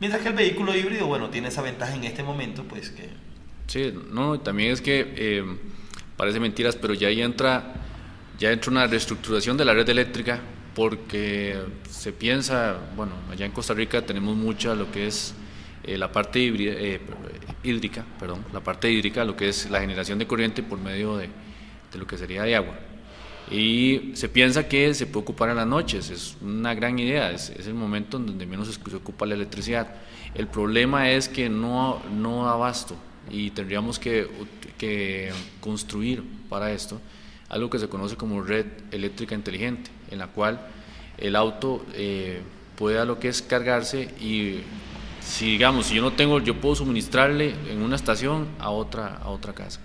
Mientras 0.00 0.22
que 0.22 0.28
el 0.28 0.34
vehículo 0.34 0.74
híbrido, 0.74 1.06
bueno, 1.06 1.28
tiene 1.28 1.48
esa 1.48 1.60
ventaja 1.60 1.94
en 1.94 2.04
este 2.04 2.22
momento, 2.22 2.64
pues 2.64 2.90
que... 2.90 3.10
Sí, 3.66 3.92
no, 4.10 4.40
también 4.40 4.72
es 4.72 4.80
que, 4.80 5.14
eh, 5.16 5.44
parece 6.16 6.40
mentiras, 6.40 6.74
pero 6.74 6.94
ya 6.94 7.08
ahí 7.08 7.20
entra, 7.20 7.74
ya 8.38 8.50
entra 8.50 8.70
una 8.70 8.86
reestructuración 8.86 9.56
de 9.58 9.66
la 9.66 9.74
red 9.74 9.88
eléctrica 9.88 10.40
porque 10.74 11.58
se 11.88 12.12
piensa, 12.12 12.78
bueno, 12.96 13.12
allá 13.30 13.44
en 13.44 13.52
Costa 13.52 13.74
Rica 13.74 14.04
tenemos 14.04 14.36
mucha 14.36 14.74
lo 14.74 14.90
que 14.90 15.06
es 15.06 15.34
eh, 15.84 15.98
la 15.98 16.10
parte 16.10 16.40
eh, 16.46 17.00
hídrica, 17.62 18.04
perdón, 18.18 18.44
la 18.52 18.60
parte 18.60 18.90
hídrica, 18.90 19.24
lo 19.24 19.36
que 19.36 19.50
es 19.50 19.70
la 19.70 19.80
generación 19.80 20.18
de 20.18 20.26
corriente 20.26 20.62
por 20.62 20.78
medio 20.78 21.16
de, 21.18 21.28
de 21.92 21.98
lo 21.98 22.06
que 22.06 22.16
sería 22.16 22.42
de 22.42 22.56
agua. 22.56 22.74
Y 23.50 24.12
se 24.14 24.28
piensa 24.28 24.68
que 24.68 24.94
se 24.94 25.06
puede 25.06 25.24
ocupar 25.24 25.50
en 25.50 25.56
las 25.56 25.66
noches, 25.66 26.10
es 26.10 26.36
una 26.40 26.74
gran 26.74 26.98
idea, 26.98 27.30
es, 27.30 27.50
el 27.50 27.74
momento 27.74 28.16
en 28.16 28.26
donde 28.26 28.46
menos 28.46 28.68
se 28.68 28.96
ocupa 28.96 29.26
la 29.26 29.34
electricidad. 29.34 29.96
El 30.34 30.48
problema 30.48 31.10
es 31.10 31.28
que 31.28 31.48
no, 31.48 32.00
no 32.10 32.44
da 32.44 32.52
abasto 32.52 32.96
y 33.30 33.50
tendríamos 33.50 33.98
que, 33.98 34.28
que 34.78 35.30
construir 35.60 36.22
para 36.48 36.72
esto 36.72 37.00
algo 37.48 37.70
que 37.70 37.78
se 37.78 37.88
conoce 37.88 38.16
como 38.16 38.42
red 38.42 38.66
eléctrica 38.90 39.34
inteligente, 39.34 39.90
en 40.10 40.18
la 40.18 40.28
cual 40.28 40.66
el 41.18 41.36
auto 41.36 41.84
eh, 41.92 42.40
pueda 42.76 43.04
lo 43.04 43.18
que 43.20 43.28
es 43.28 43.42
cargarse 43.42 44.10
y 44.20 44.60
si 45.20 45.52
digamos, 45.52 45.86
si 45.86 45.94
yo 45.94 46.02
no 46.02 46.12
tengo, 46.12 46.40
yo 46.40 46.60
puedo 46.60 46.74
suministrarle 46.74 47.54
en 47.70 47.82
una 47.82 47.96
estación 47.96 48.48
a 48.58 48.70
otra, 48.70 49.18
a 49.22 49.28
otra 49.28 49.52
casa. 49.52 49.80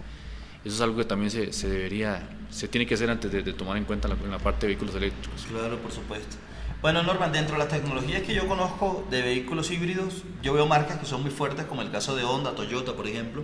Eso 0.66 0.75
es 0.75 0.82
algo 0.82 0.98
que 0.98 1.06
también 1.06 1.32
se, 1.32 1.54
se 1.54 1.70
debería 1.70 2.28
se 2.50 2.68
tiene 2.68 2.86
que 2.86 2.96
hacer 2.96 3.10
antes 3.10 3.32
de, 3.32 3.53
tomar 3.53 3.77
en 3.77 3.86
cuenta 3.86 4.08
la, 4.08 4.15
en 4.15 4.32
la 4.32 4.39
parte 4.39 4.62
de 4.62 4.74
vehículos 4.74 4.96
eléctricos. 4.96 5.46
Claro, 5.50 5.77
por 5.77 5.91
supuesto. 5.91 6.38
Bueno, 6.82 7.03
Norman, 7.03 7.32
dentro 7.34 7.56
de 7.56 7.60
las 7.60 7.68
tecnologías 7.68 8.22
que 8.24 8.34
yo 8.34 8.48
conozco 8.48 9.06
de 9.12 9.22
vehículos 9.22 9.70
híbridos, 9.70 10.24
yo 10.41 10.53
veo 10.53 10.65
marcas 10.65 10.98
que 10.98 11.06
son 11.06 11.22
muy 11.22 11.32
fuertes, 11.32 11.65
como 11.65 11.82
el 11.82 11.91
caso 11.91 12.15
de 12.15 12.24
Honda, 12.24 12.56
Toyota, 12.56 12.94
por 12.94 13.06
ejemplo, 13.06 13.44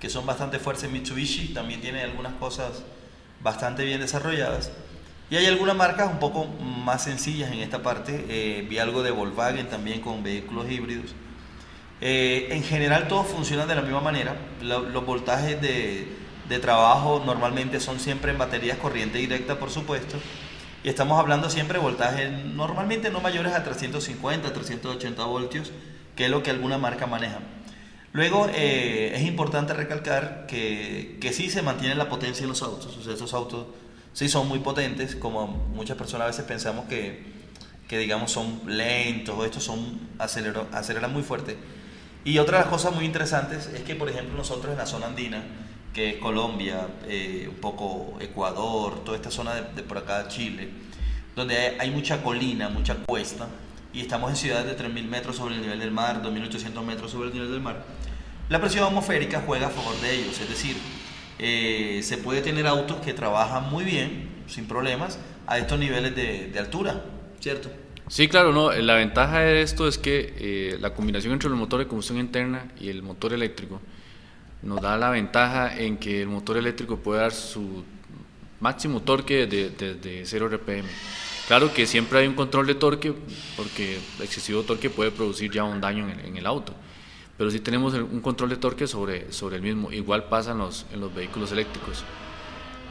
que 0.00 0.08
son 0.08 0.24
bastante 0.24 0.58
fuertes. 0.58 0.90
Mitsubishi 0.90 1.52
también 1.52 1.82
tiene 1.82 2.02
algunas 2.02 2.32
cosas 2.34 2.82
bastante 3.42 3.84
bien 3.84 4.00
desarrolladas. 4.00 4.72
Y 5.28 5.36
hay 5.36 5.46
algunas 5.46 5.76
marcas 5.76 6.10
un 6.10 6.18
poco 6.18 6.46
más 6.46 7.04
sencillas 7.04 7.52
en 7.52 7.58
esta 7.58 7.82
parte. 7.82 8.24
Eh, 8.28 8.66
vi 8.68 8.78
algo 8.78 9.02
de 9.02 9.10
Volkswagen 9.10 9.68
también 9.68 10.00
con 10.00 10.22
vehículos 10.22 10.70
híbridos. 10.70 11.14
Eh, 12.00 12.48
en 12.50 12.62
general 12.62 13.08
todos 13.08 13.26
funcionan 13.26 13.68
de 13.68 13.74
la 13.74 13.82
misma 13.82 14.00
manera. 14.00 14.36
los 14.62 15.04
voltajes 15.04 15.60
de, 15.60 16.08
de 16.48 16.58
trabajo 16.58 17.22
normalmente 17.24 17.80
son 17.80 18.00
siempre 18.00 18.32
en 18.32 18.38
baterías 18.38 18.78
corriente 18.78 19.18
directa, 19.18 19.58
por 19.58 19.70
supuesto. 19.70 20.16
Y 20.82 20.88
estamos 20.88 21.18
hablando 21.18 21.48
siempre 21.48 21.78
de 21.78 21.84
voltajes 21.84 22.30
normalmente 22.30 23.10
no 23.10 23.20
mayores 23.20 23.54
a 23.54 23.64
350, 23.64 24.52
380 24.52 25.24
voltios, 25.24 25.72
que 26.14 26.26
es 26.26 26.30
lo 26.30 26.42
que 26.42 26.50
alguna 26.50 26.76
marca 26.76 27.06
maneja. 27.06 27.38
Luego 28.12 28.48
eh, 28.54 29.12
es 29.14 29.22
importante 29.22 29.72
recalcar 29.72 30.46
que, 30.46 31.18
que 31.20 31.32
sí 31.32 31.50
se 31.50 31.62
mantiene 31.62 31.94
la 31.94 32.08
potencia 32.08 32.44
en 32.44 32.50
los 32.50 32.62
autos. 32.62 32.96
O 32.96 33.02
sea, 33.02 33.14
estos 33.14 33.34
autos 33.34 33.66
sí 34.12 34.28
son 34.28 34.46
muy 34.46 34.60
potentes, 34.60 35.16
como 35.16 35.46
muchas 35.46 35.96
personas 35.96 36.26
a 36.26 36.28
veces 36.28 36.44
pensamos 36.44 36.86
que, 36.86 37.24
que 37.88 37.98
digamos 37.98 38.30
son 38.30 38.60
lentos 38.66 39.34
o 39.36 39.44
estos 39.44 39.64
son 39.64 40.00
aceleran 40.18 41.12
muy 41.12 41.22
fuerte. 41.22 41.56
Y 42.24 42.38
otra 42.38 42.58
de 42.58 42.64
las 42.64 42.72
cosas 42.72 42.94
muy 42.94 43.04
interesantes 43.04 43.66
es 43.66 43.82
que, 43.82 43.94
por 43.94 44.08
ejemplo, 44.08 44.36
nosotros 44.36 44.72
en 44.72 44.78
la 44.78 44.86
zona 44.86 45.06
andina, 45.06 45.42
que 45.94 46.10
es 46.10 46.16
Colombia, 46.16 46.88
eh, 47.06 47.46
un 47.48 47.54
poco 47.54 48.18
Ecuador, 48.20 49.04
toda 49.04 49.16
esta 49.16 49.30
zona 49.30 49.54
de, 49.54 49.82
por 49.84 49.96
acá, 49.96 50.26
Chile, 50.28 50.68
donde 51.36 51.76
hay, 51.78 51.90
mucha 51.92 52.20
colina, 52.22 52.68
mucha 52.68 52.96
cuesta, 52.96 53.48
y 53.92 54.00
estamos 54.00 54.28
en 54.30 54.36
ciudades 54.36 54.66
de 54.66 54.84
3.000 54.84 55.06
metros 55.06 55.36
sobre 55.36 55.54
el 55.54 55.62
nivel 55.62 55.78
del 55.78 55.92
mar, 55.92 56.20
2.800 56.20 56.82
metros 56.82 57.12
sobre 57.12 57.28
el 57.28 57.34
nivel 57.34 57.52
del 57.52 57.60
mar, 57.60 57.84
la 58.48 58.60
presión 58.60 58.84
atmosférica 58.84 59.42
juega 59.46 59.68
a 59.68 59.70
favor 59.70 59.98
de 60.00 60.16
ellos, 60.16 60.38
es 60.40 60.48
decir, 60.48 60.76
eh, 61.38 62.00
se 62.02 62.18
puede 62.18 62.42
tener 62.42 62.66
autos 62.66 62.96
que 62.98 63.14
trabajan 63.14 63.70
muy 63.70 63.84
bien, 63.84 64.42
sin 64.48 64.66
problemas, 64.66 65.20
a 65.46 65.58
estos 65.58 65.78
niveles 65.78 66.14
de, 66.16 66.58
altura, 66.58 67.04
¿cierto? 67.38 67.70
Sí, 68.08 68.28
claro, 68.28 68.52
no. 68.52 68.72
La 68.72 68.94
ventaja 68.94 69.40
de 69.40 69.62
esto 69.62 69.88
es 69.88 69.96
que 69.96 70.34
eh, 70.38 70.76
la 70.80 70.92
combinación 70.92 71.32
entre 71.32 71.48
el 71.48 71.54
motor 71.54 71.78
de 71.78 71.86
combustión 71.86 72.18
interna 72.18 72.70
y 72.78 72.88
el 72.88 73.02
motor 73.02 73.32
eléctrico 73.32 73.80
nos 74.64 74.80
da 74.80 74.96
la 74.96 75.10
ventaja 75.10 75.76
en 75.76 75.96
que 75.98 76.22
el 76.22 76.28
motor 76.28 76.56
eléctrico 76.56 76.96
puede 76.96 77.20
dar 77.20 77.32
su 77.32 77.84
máximo 78.60 79.00
torque 79.00 79.46
desde 79.46 79.94
de, 79.94 80.22
0 80.24 80.48
RPM. 80.48 80.88
Claro 81.46 81.72
que 81.74 81.86
siempre 81.86 82.20
hay 82.20 82.26
un 82.26 82.34
control 82.34 82.66
de 82.66 82.74
torque, 82.74 83.12
porque 83.56 83.98
excesivo 84.20 84.62
torque 84.62 84.88
puede 84.88 85.10
producir 85.10 85.50
ya 85.52 85.64
un 85.64 85.80
daño 85.80 86.08
en 86.08 86.36
el, 86.36 86.46
auto, 86.46 86.72
pero 87.36 87.50
si 87.50 87.60
tenemos 87.60 87.92
un 87.92 88.20
control 88.20 88.48
de 88.48 88.56
torque 88.56 88.86
sobre, 88.86 89.30
sobre 89.30 89.56
el 89.56 89.62
mismo. 89.62 89.92
Igual 89.92 90.24
pasa 90.24 90.52
en 90.52 90.58
los, 90.58 90.86
en 90.92 91.00
los 91.00 91.14
vehículos 91.14 91.52
eléctricos. 91.52 92.02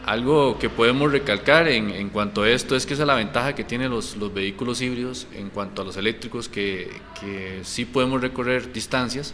Algo 0.06 0.60
que 0.60 0.70
podemos 0.70 1.12
recalcar 1.12 1.68
en, 1.68 1.89
en, 1.89 2.10
cuanto 2.10 2.44
a 2.44 2.50
esto 2.50 2.75
es 2.75 2.86
que 2.86 2.94
esa 2.94 3.03
es 3.03 3.08
la 3.08 3.15
ventaja 3.15 3.56
que 3.56 3.63
tienen 3.63 3.89
los, 3.89 4.18
los 4.18 4.32
vehículos 4.32 4.82
híbridos 4.82 5.27
en 5.34 5.50
cuanto 5.50 5.82
a 5.82 5.86
los 5.86 5.98
eléctricos, 5.98 6.50
que, 6.50 6.92
que 7.20 7.62
sí 7.63 7.86
podemos 7.86 8.22
recorrer 8.22 8.72
distancias 8.72 9.34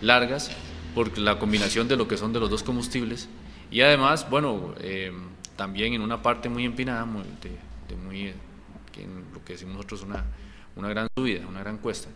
largas 0.00 0.50
por 0.96 1.18
la 1.18 1.38
combinación 1.38 1.88
de 1.88 1.94
lo 1.94 2.08
que 2.08 2.16
son 2.16 2.32
de 2.32 2.40
los 2.40 2.48
dos 2.48 2.62
combustibles 2.62 3.28
y 3.70 3.82
además, 3.82 4.30
bueno, 4.30 4.74
eh, 4.80 5.12
también 5.54 5.92
en 5.92 6.00
una 6.00 6.22
parte 6.22 6.48
muy 6.48 6.64
empinada, 6.64 7.04
muy, 7.04 7.22
de, 7.42 7.96
muy, 7.96 8.32
lo 9.34 9.44
que 9.44 9.52
decimos 9.52 9.74
nosotros 9.74 10.04
una, 10.04 10.24
una 10.74 10.88
gran 10.88 11.06
subida, 11.14 11.46
una 11.46 11.60
gran 11.60 11.76
cuesta, 11.76 12.08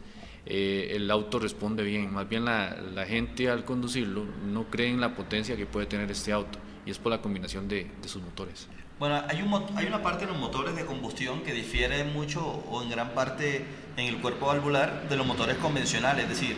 eh, 0.46 0.92
el 0.92 1.10
auto 1.10 1.38
responde 1.38 1.82
bien. 1.82 2.10
Más 2.10 2.26
bien 2.26 2.46
la, 2.46 2.75
la, 2.75 3.04
gente 3.04 3.50
al 3.50 3.66
conducirlo 3.66 4.25
no 4.46 4.70
cree 4.70 4.88
en 4.88 4.99
la 4.99 5.14
potencia 5.14 5.58
que 5.58 5.66
puede 5.66 5.84
tener 5.84 6.10
este 6.10 6.32
auto 6.32 6.58
y 6.87 6.90
es 6.90 6.99
por 6.99 7.12
la 7.12 7.20
combinación 7.20 7.68
de, 7.68 7.87
de 8.00 8.08
sus 8.08 8.22
motores. 8.22 8.66
Bueno, 8.99 9.22
hay, 9.28 9.42
un, 9.42 9.52
hay 9.76 9.88
una 9.88 10.02
parte 10.02 10.25
de 10.25 10.32
los 10.32 10.40
motores 10.40 10.75
de 10.75 10.87
combustión 10.87 11.42
que 11.42 11.52
difiere 11.52 12.04
mucho 12.04 12.42
o 12.42 12.82
en 12.82 12.88
gran 12.88 13.10
parte 13.10 13.62
en 13.99 14.06
el 14.06 14.22
cuerpo 14.22 14.46
valvular 14.46 15.06
de 15.06 15.16
los 15.18 15.26
motores 15.26 15.58
convencionales, 15.58 16.25
es 16.25 16.30
decir, 16.30 16.56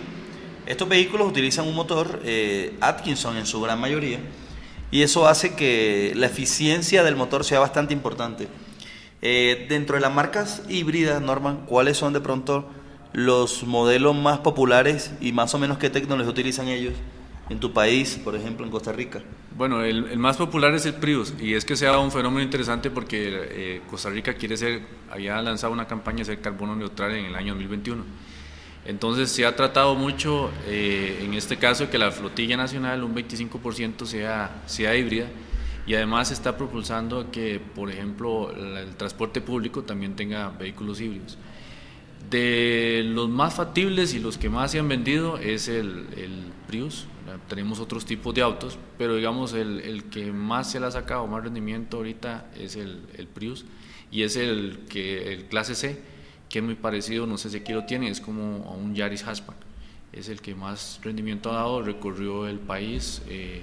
estos 0.73 0.89
vehículos 0.89 1.29
utilizan 1.29 1.69
un 1.69 1.75
motor 1.75 2.21
eh, 2.25 2.77
Atkinson 2.81 3.37
en 3.37 3.45
su 3.45 3.61
gran 3.61 3.79
mayoría 3.79 4.19
y 4.91 5.03
eso 5.03 5.29
hace 5.29 5.55
que 5.55 6.13
la 6.17 6.27
eficiencia 6.27 7.03
del 7.03 7.15
motor 7.15 7.45
sea 7.45 7.61
bastante 7.61 7.93
importante. 7.93 8.49
Eh, 9.21 9.67
dentro 9.69 9.97
de 9.97 10.01
las 10.01 10.13
marcas 10.13 10.63
híbridas, 10.71 11.21
Norman, 11.21 11.67
¿cuáles 11.67 11.99
son 11.99 12.15
de 12.15 12.21
pronto 12.21 12.69
los 13.13 13.65
modelos 13.65 14.17
más 14.17 14.39
populares 14.39 15.13
y 15.21 15.33
más 15.33 15.55
o 15.55 15.59
menos 15.59 15.77
qué 15.77 15.91
tecnología 15.91 16.31
utilizan 16.31 16.69
ellos 16.69 16.95
en 17.51 17.61
tu 17.61 17.75
país, 17.75 18.19
por 18.25 18.35
ejemplo, 18.35 18.65
en 18.65 18.73
Costa 18.73 18.93
Rica? 18.93 19.23
Bueno, 19.55 19.85
el, 19.85 20.19
más 20.19 20.39
popular 20.39 20.75
es 20.75 20.87
el 20.87 20.95
Prius 20.95 21.35
y 21.39 21.53
es 21.53 21.67
que 21.67 21.77
se 21.77 21.87
ha 21.87 21.91
dado 21.91 22.03
un 22.03 22.11
fenómeno 22.11 22.43
interesante 22.43 22.91
porque 22.91 23.29
eh, 23.31 23.83
Costa 23.91 24.09
Rica 24.09 24.35
quiere 24.35 24.57
ser, 24.57 24.81
había 25.11 25.41
lanzado 25.43 25.73
una 25.73 25.87
campaña 25.87 26.19
de 26.21 26.25
ser 26.25 26.41
carbono 26.41 26.75
neutral 26.75 27.15
en 27.15 27.27
el 27.27 27.37
año 27.37 27.53
2021 27.53 28.32
entonces 28.85 29.31
se 29.31 29.47
ha 29.47 29.55
tratado 29.55 29.95
mucho, 29.95 30.51
eh, 30.67 31.21
en 31.23 31.35
este 31.35 31.57
caso, 31.57 31.89
que 31.89 31.99
la 31.99 32.11
flotilla 32.11 32.57
nacional, 32.57 33.05
un 33.05 33.15
25% 33.15 34.07
sea, 34.07 34.63
sea 34.67 34.97
híbrida 34.97 35.27
y 35.87 35.95
además 35.95 36.31
está 36.31 36.57
propulsando 36.57 37.31
que, 37.31 37.61
por 37.61 37.91
ejemplo, 37.91 38.53
el 38.55 38.97
transporte 38.97 39.41
público 39.41 39.83
también 39.83 40.17
tenga 40.17 40.51
vehículos 40.51 41.01
híbridos. 41.01 41.39
De 42.31 43.03
los 43.05 43.29
más 43.29 43.55
factibles 43.55 44.15
y 44.15 44.21
los 44.21 44.39
que 44.39 44.49
más 44.49 44.71
se 44.71 44.79
han 44.79 44.89
vendido 44.89 45.39
es 45.39 45.69
el, 45.69 46.07
el 46.17 46.53
Prius. 46.67 47.07
Tenemos 47.49 47.79
otros 47.81 48.05
tipos 48.05 48.35
de 48.35 48.43
autos, 48.43 48.79
pero 48.99 49.17
digamos 49.17 49.53
el, 49.55 49.81
el, 49.81 50.05
que 50.05 50.33
más 50.33 50.71
se 50.71 50.81
le 50.81 50.87
ha 50.87 50.91
sacado 50.91 51.27
más 51.27 51.43
rendimiento 51.43 51.99
ahorita 51.99 52.51
es 52.57 52.77
el, 52.77 53.03
el 53.17 53.27
Prius 53.27 53.65
y 54.11 54.23
es 54.23 54.37
el 54.37 54.81
que 54.89 55.33
el 55.33 55.47
clase 55.47 55.75
C, 55.75 56.03
que 56.53 56.59
es 56.59 56.65
muy 56.65 56.75
parecido, 56.75 57.27
no 57.27 57.39
sé 57.39 57.49
si 57.49 57.57
aquí 57.57 57.73
lo 57.73 57.87
tiene, 57.87 58.11
es 58.11 58.21
como 58.21 58.69
a 58.69 58.73
un 58.73 58.95
Yaris 58.95 59.23
Hatchback. 59.23 59.57
Es 60.13 60.29
el 60.29 60.43
que 60.43 60.55
más 60.55 61.01
rendimiento 61.03 61.51
ha 61.51 61.55
dado, 61.55 61.81
recorrió 61.81 62.47
el 62.47 62.59
país 62.59 63.23
eh, 63.27 63.63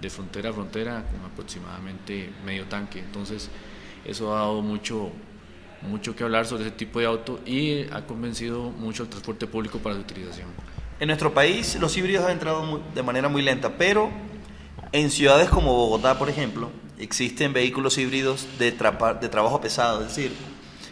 de 0.00 0.08
frontera 0.08 0.48
a 0.48 0.52
frontera 0.54 1.04
con 1.10 1.30
aproximadamente 1.30 2.30
medio 2.46 2.64
tanque. 2.64 3.00
Entonces, 3.00 3.50
eso 4.06 4.34
ha 4.34 4.40
dado 4.40 4.62
mucho, 4.62 5.10
mucho 5.82 6.16
que 6.16 6.24
hablar 6.24 6.46
sobre 6.46 6.62
ese 6.62 6.74
tipo 6.74 7.00
de 7.00 7.04
auto 7.04 7.38
y 7.44 7.82
ha 7.92 8.06
convencido 8.06 8.70
mucho 8.70 9.02
al 9.02 9.10
transporte 9.10 9.46
público 9.46 9.78
para 9.78 9.94
su 9.96 10.00
utilización. 10.00 10.48
En 10.98 11.08
nuestro 11.08 11.34
país 11.34 11.76
los 11.78 11.94
híbridos 11.98 12.24
han 12.24 12.32
entrado 12.32 12.62
muy, 12.62 12.80
de 12.94 13.02
manera 13.02 13.28
muy 13.28 13.42
lenta, 13.42 13.76
pero 13.76 14.10
en 14.90 15.10
ciudades 15.10 15.50
como 15.50 15.74
Bogotá, 15.74 16.18
por 16.18 16.30
ejemplo, 16.30 16.70
existen 16.98 17.52
vehículos 17.52 17.98
híbridos 17.98 18.46
de, 18.58 18.70
de 18.72 19.28
trabajo 19.28 19.60
pesado, 19.60 20.00
es 20.00 20.16
decir, 20.16 20.32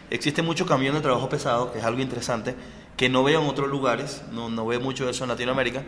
existe 0.09 0.41
mucho 0.41 0.65
camión 0.65 0.95
de 0.95 1.01
trabajo 1.01 1.29
pesado, 1.29 1.71
que 1.71 1.79
es 1.79 1.85
algo 1.85 2.01
interesante, 2.01 2.55
que 2.97 3.09
no 3.09 3.23
veo 3.23 3.41
en 3.41 3.47
otros 3.47 3.69
lugares, 3.69 4.23
no, 4.31 4.49
no 4.49 4.65
veo 4.65 4.79
mucho 4.79 5.09
eso 5.09 5.23
en 5.23 5.29
Latinoamérica, 5.29 5.83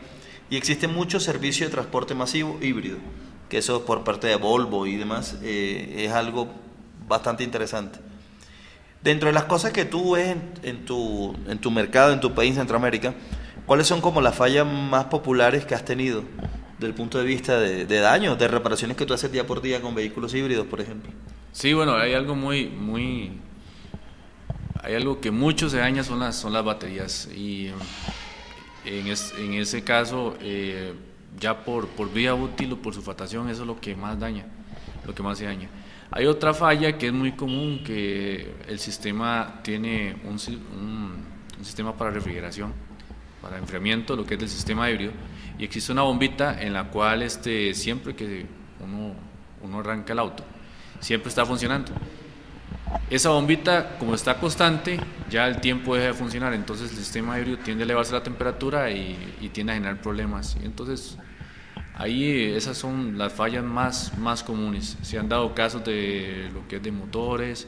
y 0.50 0.58
existe 0.58 0.88
mucho 0.88 1.20
servicio 1.20 1.66
de 1.66 1.72
transporte 1.72 2.16
masivo 2.16 2.58
híbrido, 2.62 2.98
que 3.50 3.58
eso 3.58 3.86
por 3.86 4.04
parte 4.04 4.28
de 4.28 4.36
Volvo 4.36 4.86
y 4.86 4.96
demás 4.96 5.38
eh, 5.42 6.06
es 6.06 6.12
algo 6.12 6.50
bastante 7.08 7.44
interesante. 7.44 8.00
Dentro 9.02 9.28
de 9.28 9.34
las 9.34 9.46
cosas 9.46 9.72
que 9.72 9.86
tú 9.86 10.14
ves 10.14 10.36
en, 10.64 10.86
tu, 10.86 11.36
en 11.48 11.60
tu 11.60 11.72
mercado, 11.72 12.12
en 12.12 12.20
tu 12.20 12.34
país, 12.34 12.56
Centroamérica, 12.56 13.14
¿cuáles 13.66 13.88
son 13.88 14.02
como 14.02 14.22
las 14.22 14.36
fallas 14.36 14.66
más 14.66 15.06
populares 15.06 15.66
que 15.66 15.76
has 15.76 15.86
tenido 15.86 16.24
desde 16.78 16.88
el 16.88 16.94
punto 16.94 17.18
de 17.18 17.26
vista 17.26 17.60
de, 17.60 17.86
de 17.86 18.00
daños, 18.00 18.38
de 18.38 18.48
reparaciones 18.48 18.98
que 18.98 19.06
tú 19.06 19.14
haces 19.14 19.32
día 19.32 19.48
por 19.48 19.62
día 19.62 19.82
con 19.82 19.96
vehículos 19.96 20.34
híbridos, 20.34 20.68
por 20.68 20.82
ejemplo? 20.82 21.12
Sí, 21.52 21.74
bueno, 21.74 21.96
hay 21.96 22.14
algo 22.14 22.36
muy, 22.36 22.68
muy, 22.68 23.32
hay 24.84 24.96
algo 24.96 25.20
que 25.20 25.32
mucho 25.32 25.70
se 25.70 25.78
daña 25.78 26.04
son 26.04 26.20
las, 26.20 26.36
son 26.36 26.54
las 26.54 26.64
baterías 26.64 27.30
y 27.36 27.72
en, 28.86 29.08
es, 29.08 29.34
en 29.38 29.54
ese 29.54 29.84
caso 29.84 30.36
eh, 30.42 30.94
ya 31.40 31.64
por, 31.64 31.88
por 31.90 32.12
vía 32.12 32.34
útil 32.34 32.74
o 32.74 32.78
por 32.82 32.94
sulfatación 32.94 33.50
eso 33.50 33.62
es 33.62 33.68
lo 33.68 33.80
que 33.80 33.96
más 33.96 34.20
daña, 34.20 34.46
lo 35.06 35.14
que 35.14 35.24
más 35.24 35.38
se 35.38 35.46
daña. 35.46 35.70
Hay 36.10 36.26
otra 36.26 36.54
falla 36.54 36.98
que 36.98 37.08
es 37.08 37.14
muy 37.14 37.34
común, 37.34 37.82
que 37.84 38.56
el 38.68 38.80
sistema 38.80 39.60
tiene 39.62 40.16
un, 40.24 40.40
un, 40.74 41.26
un 41.58 41.66
sistema 41.66 41.98
para 41.98 42.12
refrigeración, 42.12 42.74
para 43.42 43.58
enfriamiento, 43.58 44.16
lo 44.16 44.26
que 44.26 44.36
es 44.36 44.40
del 44.40 44.50
sistema 44.50 44.90
híbrido, 44.90 45.12
y 45.60 45.66
existe 45.66 45.92
una 45.92 46.04
bombita 46.04 46.62
en 46.62 46.72
la 46.72 46.86
cual 46.86 47.24
este, 47.24 47.74
siempre 47.74 48.16
que 48.16 48.46
uno, 48.80 49.16
uno 49.62 49.80
arranca 49.80 50.14
el 50.14 50.20
auto, 50.20 50.46
siempre 51.02 51.28
está 51.28 51.46
funcionando. 51.46 51.92
Esa 53.10 53.30
bombita, 53.30 53.98
como 54.00 54.16
está 54.16 54.38
constante, 54.38 55.00
ya 55.30 55.48
el 55.48 55.62
tiempo 55.62 55.96
deja 55.96 56.08
de 56.08 56.14
funcionar, 56.14 56.54
entonces 56.54 56.92
el 56.92 56.98
sistema 56.98 57.40
híbrido 57.40 57.58
tiende 57.60 57.84
a 57.84 57.86
elevarse 57.86 58.14
la 58.14 58.24
temperatura 58.24 58.92
y, 58.92 59.36
y 59.42 59.50
tiende 59.50 59.74
a 59.74 59.76
generar 59.76 60.02
problemas. 60.02 60.58
Entonces, 60.64 61.18
ahí 61.96 62.54
esas 62.54 62.78
son 62.78 63.18
las 63.18 63.34
fallas 63.34 63.64
más, 63.64 64.18
más 64.18 64.44
comunes. 64.44 64.98
Se 65.02 65.18
han 65.18 65.30
dado 65.30 65.56
casos 65.56 65.84
de 65.86 66.50
lo 66.54 66.68
que 66.68 66.78
es 66.78 66.84
de 66.84 66.92
motores, 66.92 67.68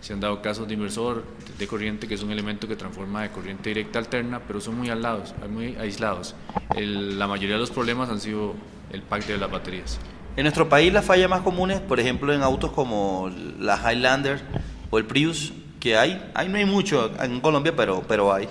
se 0.00 0.12
han 0.12 0.20
dado 0.20 0.40
casos 0.42 0.68
de 0.68 0.74
inversor 0.74 1.24
de 1.58 1.66
corriente, 1.66 2.06
que 2.06 2.14
es 2.14 2.22
un 2.22 2.30
elemento 2.30 2.68
que 2.68 2.76
transforma 2.76 3.22
de 3.22 3.30
corriente 3.30 3.70
directa 3.70 3.98
a 3.98 4.02
alterna, 4.02 4.40
pero 4.46 4.60
son 4.60 4.76
muy 4.76 4.90
aislados. 4.90 5.34
Muy 5.50 5.74
aislados. 5.76 6.34
El, 6.76 7.18
la 7.18 7.26
mayoría 7.26 7.56
de 7.56 7.60
los 7.60 7.70
problemas 7.70 8.08
han 8.08 8.20
sido 8.20 8.54
el 8.92 9.02
pack 9.02 9.26
de 9.26 9.38
las 9.38 9.50
baterías. 9.50 9.98
En 10.38 10.44
nuestro 10.44 10.68
país 10.68 10.92
las 10.92 11.04
fallas 11.04 11.28
más 11.28 11.40
comunes, 11.40 11.80
por 11.80 11.98
ejemplo, 11.98 12.32
en 12.32 12.44
autos 12.44 12.70
como 12.70 13.28
la 13.58 13.76
Highlander 13.76 14.40
o 14.88 14.96
el 14.98 15.04
Prius, 15.04 15.52
que 15.80 15.96
hay, 15.96 16.30
ahí 16.32 16.48
no 16.48 16.58
hay 16.58 16.64
mucho 16.64 17.10
en 17.20 17.40
Colombia, 17.40 17.74
pero, 17.76 18.04
pero 18.06 18.32
hay. 18.32 18.48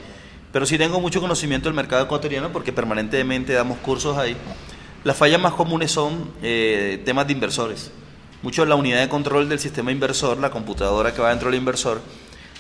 Pero 0.52 0.66
sí 0.66 0.78
tengo 0.78 1.00
mucho 1.00 1.22
conocimiento 1.22 1.70
del 1.70 1.76
mercado 1.78 2.04
ecuatoriano 2.04 2.52
porque 2.52 2.74
permanentemente 2.74 3.54
damos 3.54 3.78
cursos 3.78 4.18
ahí. 4.18 4.36
Las 5.06 5.16
fallas 5.16 5.40
más 5.40 5.54
comunes 5.54 5.90
son 5.90 6.30
eh, 6.44 7.02
temas 7.06 7.26
de 7.26 7.32
inversores. 7.32 7.90
Mucho 8.42 8.66
la 8.66 8.76
unidad 8.76 9.00
de 9.00 9.08
control 9.08 9.48
del 9.48 9.60
sistema 9.60 9.90
inversor, 9.90 10.40
la 10.40 10.50
computadora 10.50 11.14
que 11.14 11.22
va 11.22 11.30
dentro 11.30 11.50
del 11.50 11.58
inversor. 11.58 12.02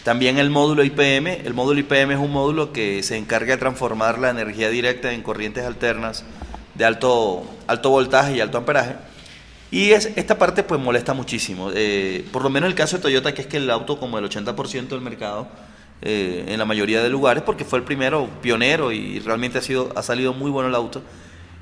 También 0.05 0.37
el 0.37 0.49
módulo 0.49 0.85
IPM. 0.85 1.45
El 1.45 1.53
módulo 1.53 1.81
IPM 1.81 2.11
es 2.11 2.17
un 2.17 2.31
módulo 2.31 2.71
que 2.71 3.03
se 3.03 3.17
encarga 3.17 3.55
de 3.55 3.57
transformar 3.57 4.19
la 4.19 4.29
energía 4.29 4.69
directa 4.69 5.11
en 5.11 5.21
corrientes 5.21 5.65
alternas 5.65 6.23
de 6.75 6.85
alto, 6.85 7.43
alto 7.67 7.89
voltaje 7.89 8.37
y 8.37 8.39
alto 8.39 8.57
amperaje. 8.57 8.95
Y 9.69 9.91
es, 9.91 10.11
esta 10.15 10.37
parte 10.37 10.63
pues 10.63 10.79
molesta 10.79 11.13
muchísimo. 11.13 11.71
Eh, 11.73 12.25
por 12.31 12.43
lo 12.43 12.49
menos 12.49 12.69
el 12.69 12.75
caso 12.75 12.97
de 12.97 13.03
Toyota, 13.03 13.33
que 13.33 13.41
es 13.41 13.47
que 13.47 13.57
el 13.57 13.69
auto 13.69 13.99
como 13.99 14.17
el 14.17 14.25
80% 14.25 14.87
del 14.87 15.01
mercado, 15.01 15.47
eh, 16.01 16.45
en 16.47 16.59
la 16.59 16.65
mayoría 16.65 17.01
de 17.01 17.09
lugares, 17.09 17.43
porque 17.43 17.65
fue 17.65 17.79
el 17.79 17.85
primero 17.85 18.29
pionero 18.41 18.91
y 18.91 19.19
realmente 19.19 19.57
ha, 19.57 19.61
sido, 19.61 19.91
ha 19.95 20.03
salido 20.03 20.33
muy 20.33 20.51
bueno 20.51 20.69
el 20.69 20.75
auto, 20.75 21.01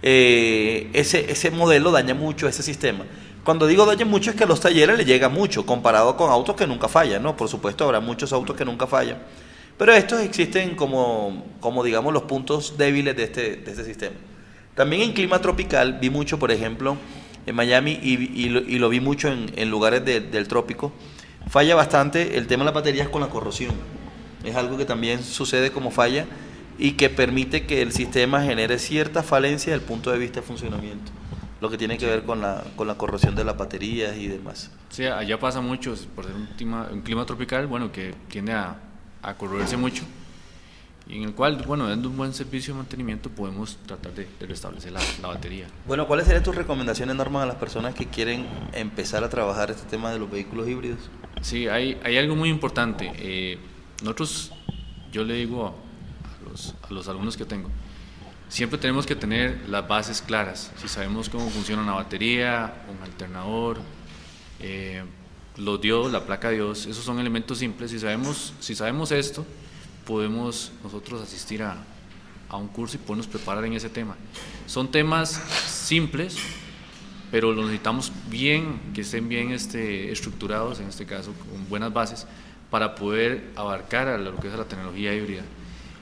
eh, 0.01 0.89
ese, 0.93 1.31
ese 1.31 1.51
modelo 1.51 1.91
daña 1.91 2.13
mucho 2.13 2.47
ese 2.47 2.61
sistema. 2.61 3.05
Cuando 3.43 3.67
digo 3.67 3.85
daña 3.85 4.05
mucho 4.05 4.31
es 4.31 4.35
que 4.35 4.43
a 4.43 4.47
los 4.47 4.59
talleres 4.59 4.97
le 4.97 5.05
llega 5.05 5.29
mucho, 5.29 5.65
comparado 5.65 6.17
con 6.17 6.31
autos 6.31 6.55
que 6.55 6.67
nunca 6.67 6.87
fallan, 6.87 7.23
¿no? 7.23 7.37
Por 7.37 7.47
supuesto 7.47 7.85
habrá 7.85 7.99
muchos 7.99 8.33
autos 8.33 8.55
que 8.55 8.65
nunca 8.65 8.87
fallan. 8.87 9.19
Pero 9.77 9.93
estos 9.93 10.21
existen 10.21 10.75
como, 10.75 11.45
como 11.59 11.83
digamos, 11.83 12.13
los 12.13 12.23
puntos 12.23 12.77
débiles 12.77 13.15
de 13.15 13.23
este, 13.23 13.55
de 13.57 13.71
este 13.71 13.83
sistema. 13.83 14.15
También 14.73 15.03
en 15.03 15.13
clima 15.13 15.39
tropical 15.39 15.99
vi 15.99 16.09
mucho, 16.09 16.39
por 16.39 16.51
ejemplo, 16.51 16.97
en 17.45 17.55
Miami 17.55 17.99
y, 18.01 18.13
y, 18.13 18.49
lo, 18.49 18.59
y 18.59 18.79
lo, 18.79 18.89
vi 18.89 18.99
mucho 18.99 19.31
en, 19.31 19.51
en 19.55 19.69
lugares 19.69 20.03
de, 20.05 20.19
del 20.19 20.47
trópico, 20.47 20.91
falla 21.49 21.75
bastante 21.75 22.37
el 22.37 22.47
tema 22.47 22.63
de 22.63 22.65
las 22.65 22.73
baterías 22.73 23.09
con 23.09 23.21
la 23.21 23.27
corrosión. 23.27 23.73
Es 24.43 24.55
algo 24.55 24.77
que 24.77 24.85
también 24.85 25.23
sucede 25.23 25.71
como 25.71 25.91
falla 25.91 26.25
y 26.77 26.91
que 26.91 27.09
permite 27.09 27.65
que 27.65 27.81
el 27.81 27.91
sistema 27.91 28.43
genere 28.43 28.79
cierta 28.79 29.23
falencia 29.23 29.73
desde 29.73 29.83
el 29.83 29.87
punto 29.89 30.11
de 30.11 30.17
vista 30.17 30.41
de 30.41 30.45
funcionamiento. 30.45 31.11
Lo 31.61 31.69
que 31.69 31.77
tiene 31.77 31.97
que 31.97 32.05
ver 32.05 32.23
con 32.23 32.41
la, 32.41 32.63
con 32.75 32.87
la 32.87 32.95
corrosión 32.95 33.35
de 33.35 33.43
las 33.43 33.57
baterías 33.57 34.17
y 34.17 34.27
demás. 34.27 34.71
Sí, 34.89 35.05
allá 35.05 35.39
pasa 35.39 35.61
mucho, 35.61 35.95
por 36.13 36.25
ser 36.25 36.35
un 36.35 36.47
clima, 36.57 36.89
un 36.91 37.01
clima 37.01 37.25
tropical, 37.25 37.65
bueno, 37.65 37.91
que 37.91 38.13
tiende 38.27 38.53
a, 38.53 38.77
a 39.23 39.33
corroerse 39.35 39.77
mucho 39.77 40.03
y 41.07 41.17
en 41.17 41.23
el 41.23 41.33
cual, 41.33 41.63
bueno, 41.67 41.87
dando 41.87 42.09
un 42.09 42.17
buen 42.17 42.33
servicio 42.33 42.73
de 42.73 42.79
mantenimiento 42.79 43.29
podemos 43.29 43.77
tratar 43.85 44.13
de, 44.13 44.27
de 44.39 44.45
restablecer 44.47 44.91
la, 44.91 45.01
la, 45.21 45.27
batería. 45.27 45.67
Bueno, 45.85 46.07
¿cuáles 46.07 46.25
serían 46.25 46.43
tus 46.43 46.55
recomendaciones, 46.55 47.15
Norman, 47.15 47.43
a 47.43 47.45
las 47.45 47.57
personas 47.57 47.93
que 47.93 48.07
quieren 48.07 48.47
empezar 48.73 49.23
a 49.23 49.29
trabajar 49.29 49.69
este 49.69 49.87
tema 49.87 50.11
de 50.11 50.17
los 50.17 50.31
vehículos 50.31 50.67
híbridos? 50.67 50.99
Sí, 51.41 51.67
hay, 51.67 51.99
hay 52.03 52.17
algo 52.17 52.35
muy 52.35 52.49
importante. 52.49 53.11
Eh, 53.17 53.59
nosotros, 54.01 54.51
yo 55.11 55.23
le 55.23 55.35
digo 55.35 55.67
a 55.67 56.49
los, 56.49 56.73
a 56.81 56.91
los 56.91 57.07
alumnos 57.07 57.37
que 57.37 57.45
tengo, 57.45 57.69
siempre 58.49 58.79
tenemos 58.79 59.05
que 59.05 59.15
tener 59.15 59.69
las 59.69 59.87
bases 59.87 60.21
claras. 60.21 60.71
Si 60.77 60.87
sabemos 60.87 61.29
cómo 61.29 61.49
funciona 61.49 61.83
una 61.83 61.93
batería, 61.93 62.85
un 62.89 63.03
alternador, 63.03 63.77
eh, 64.59 65.03
los 65.57 65.79
diodos, 65.79 66.11
la 66.11 66.25
placa 66.25 66.49
de 66.49 66.55
Dios, 66.55 66.85
esos 66.85 67.03
son 67.03 67.19
elementos 67.19 67.59
simples. 67.59 67.91
Si 67.91 67.99
sabemos, 67.99 68.53
si 68.59 68.75
sabemos 68.75 69.11
esto, 69.11 69.45
podemos 70.05 70.71
nosotros 70.83 71.21
asistir 71.21 71.63
a, 71.63 71.77
a, 72.49 72.57
un 72.57 72.67
curso 72.67 72.95
y 72.95 72.99
podernos 72.99 73.27
preparar 73.27 73.65
en 73.65 73.73
ese 73.73 73.89
tema. 73.89 74.15
Son 74.67 74.89
temas 74.89 75.29
simples, 75.67 76.37
pero 77.31 77.51
los 77.51 77.65
necesitamos 77.65 78.11
bien, 78.29 78.79
que 78.93 79.01
estén 79.01 79.27
bien 79.27 79.51
este, 79.51 80.11
estructurados, 80.11 80.79
en 80.79 80.87
este 80.87 81.05
caso, 81.05 81.33
con 81.33 81.67
buenas 81.69 81.91
bases, 81.91 82.27
para 82.69 82.95
poder 82.95 83.51
abarcar 83.55 84.07
a 84.07 84.17
lo 84.17 84.35
que 84.37 84.47
es 84.47 84.53
la 84.53 84.65
tecnología 84.65 85.13
híbrida. 85.13 85.43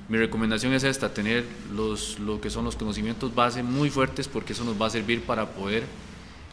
Mi 0.10 0.18
recomendación 0.18 0.74
es 0.74 0.84
esta, 0.84 1.14
tener 1.14 1.46
los, 1.74 2.20
lo 2.20 2.42
que 2.42 2.50
son 2.50 2.66
los 2.66 2.76
conocimientos 2.76 3.34
base 3.34 3.64
muy 3.64 3.90
fuertes, 3.90 4.28
porque 4.28 4.54
eso 4.54 4.64
nos 4.64 4.80
va 4.82 4.88
a 4.88 4.90
servir 4.90 5.24
para 5.24 5.48
poder 5.52 5.86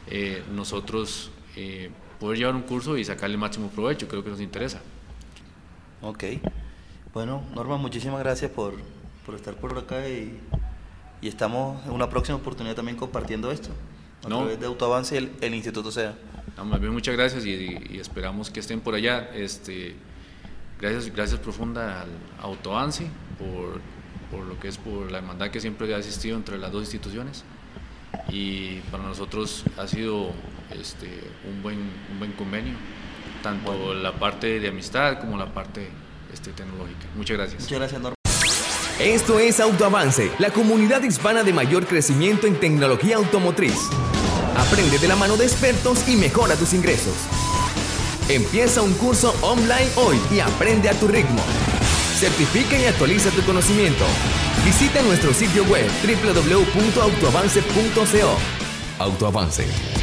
eh, 0.09 0.43
nosotros 0.55 1.31
eh, 1.57 1.91
poder 2.21 2.39
llevar 2.39 2.55
un 2.55 2.63
curso 2.63 2.97
y 2.97 3.05
sacarle 3.05 3.37
máximo 3.37 3.69
provecho, 3.69 4.07
creo 4.07 4.23
que 4.23 4.31
nos 4.31 4.41
interesa. 4.41 4.81
Ok. 6.03 6.25
Bueno, 7.13 7.43
Norma, 7.57 7.77
muchísimas 7.77 8.21
gracias 8.21 8.53
por, 8.53 8.75
por 9.27 9.35
estar 9.35 9.57
por 9.57 9.77
acá 9.77 10.09
y, 10.09 10.39
y, 11.21 11.27
estamos 11.27 11.85
en 11.85 11.91
una 11.91 12.09
próxima 12.09 12.39
oportunidad 12.39 12.77
también 12.77 12.97
compartiendo 12.97 13.51
esto 13.51 13.71
a 14.25 14.29
no. 14.29 14.39
través 14.39 14.61
de 14.61 14.67
Autoavance 14.67 15.17
y 15.17 15.19
el, 15.19 15.33
el 15.41 15.55
Instituto 15.55 15.91
SEA. 15.91 16.15
No, 16.57 16.65
más 16.67 16.79
bien 16.79 16.93
muchas 16.93 17.17
gracias 17.17 17.45
y, 17.45 17.51
y, 17.91 17.99
esperamos 17.99 18.49
que 18.49 18.61
estén 18.61 18.81
por 18.81 18.95
allá. 18.95 19.29
Este, 19.35 19.97
gracias, 20.79 21.13
gracias 21.13 21.41
profunda 21.41 22.03
al 22.03 22.11
Autoavance 22.43 23.09
por, 23.41 23.81
por 24.31 24.47
lo 24.47 24.61
que 24.61 24.69
es 24.69 24.79
por 24.79 25.11
la 25.11 25.19
hermandad 25.19 25.51
que 25.51 25.61
siempre 25.61 25.93
ha 25.93 25.99
existido 25.99 26.37
entre 26.37 26.59
las 26.59 26.71
dos 26.71 26.83
instituciones 26.83 27.45
y 28.29 28.77
para 28.93 29.03
nosotros 29.03 29.65
ha 29.79 29.89
sido 29.89 30.31
este, 30.71 31.09
un, 31.49 31.61
buen, 31.61 31.79
un 32.13 32.19
buen 32.21 32.33
convenio, 32.35 32.75
tanto 33.43 33.95
la 33.95 34.13
parte 34.13 34.61
de 34.61 34.69
amistad 34.69 35.19
como 35.19 35.37
la 35.37 35.53
parte 35.53 35.89
este, 36.33 36.53
tecnológica. 36.53 37.07
Muchas 37.17 37.37
gracias. 37.37 37.63
Muchas 37.63 37.79
gracias, 37.79 38.01
Norma. 38.01 38.15
Esto 39.01 39.39
es 39.39 39.61
Autoavance, 39.61 40.31
la 40.39 40.51
comunidad 40.51 41.03
hispana 41.03 41.43
de 41.43 41.55
mayor 41.55 41.87
crecimiento 41.87 42.47
en 42.47 42.61
tecnología 42.61 43.17
automotriz. 43.17 43.89
Aprende 44.59 44.99
de 44.99 45.09
la 45.09 45.17
mano 45.17 45.39
de 45.39 45.47
expertos 45.47 46.07
y 46.07 46.17
mejora 46.17 46.55
tus 46.55 46.75
ingresos. 46.75 47.15
Empieza 48.29 48.83
un 48.83 48.93
curso 48.95 49.35
online 49.41 49.89
hoy 49.97 50.21
y 50.31 50.41
aprende 50.41 50.91
a 50.91 51.01
tu 51.01 51.09
ritmo. 51.09 51.41
Certifica 52.19 52.79
y 52.79 52.85
actualiza 52.85 53.31
tu 53.31 53.41
conocimiento. 53.43 54.05
Visita 54.67 55.01
nuestro 55.01 55.33
sitio 55.33 55.65
web 55.65 55.87
www.autoavance.co. 56.05 58.37
Autoavance 58.99 60.00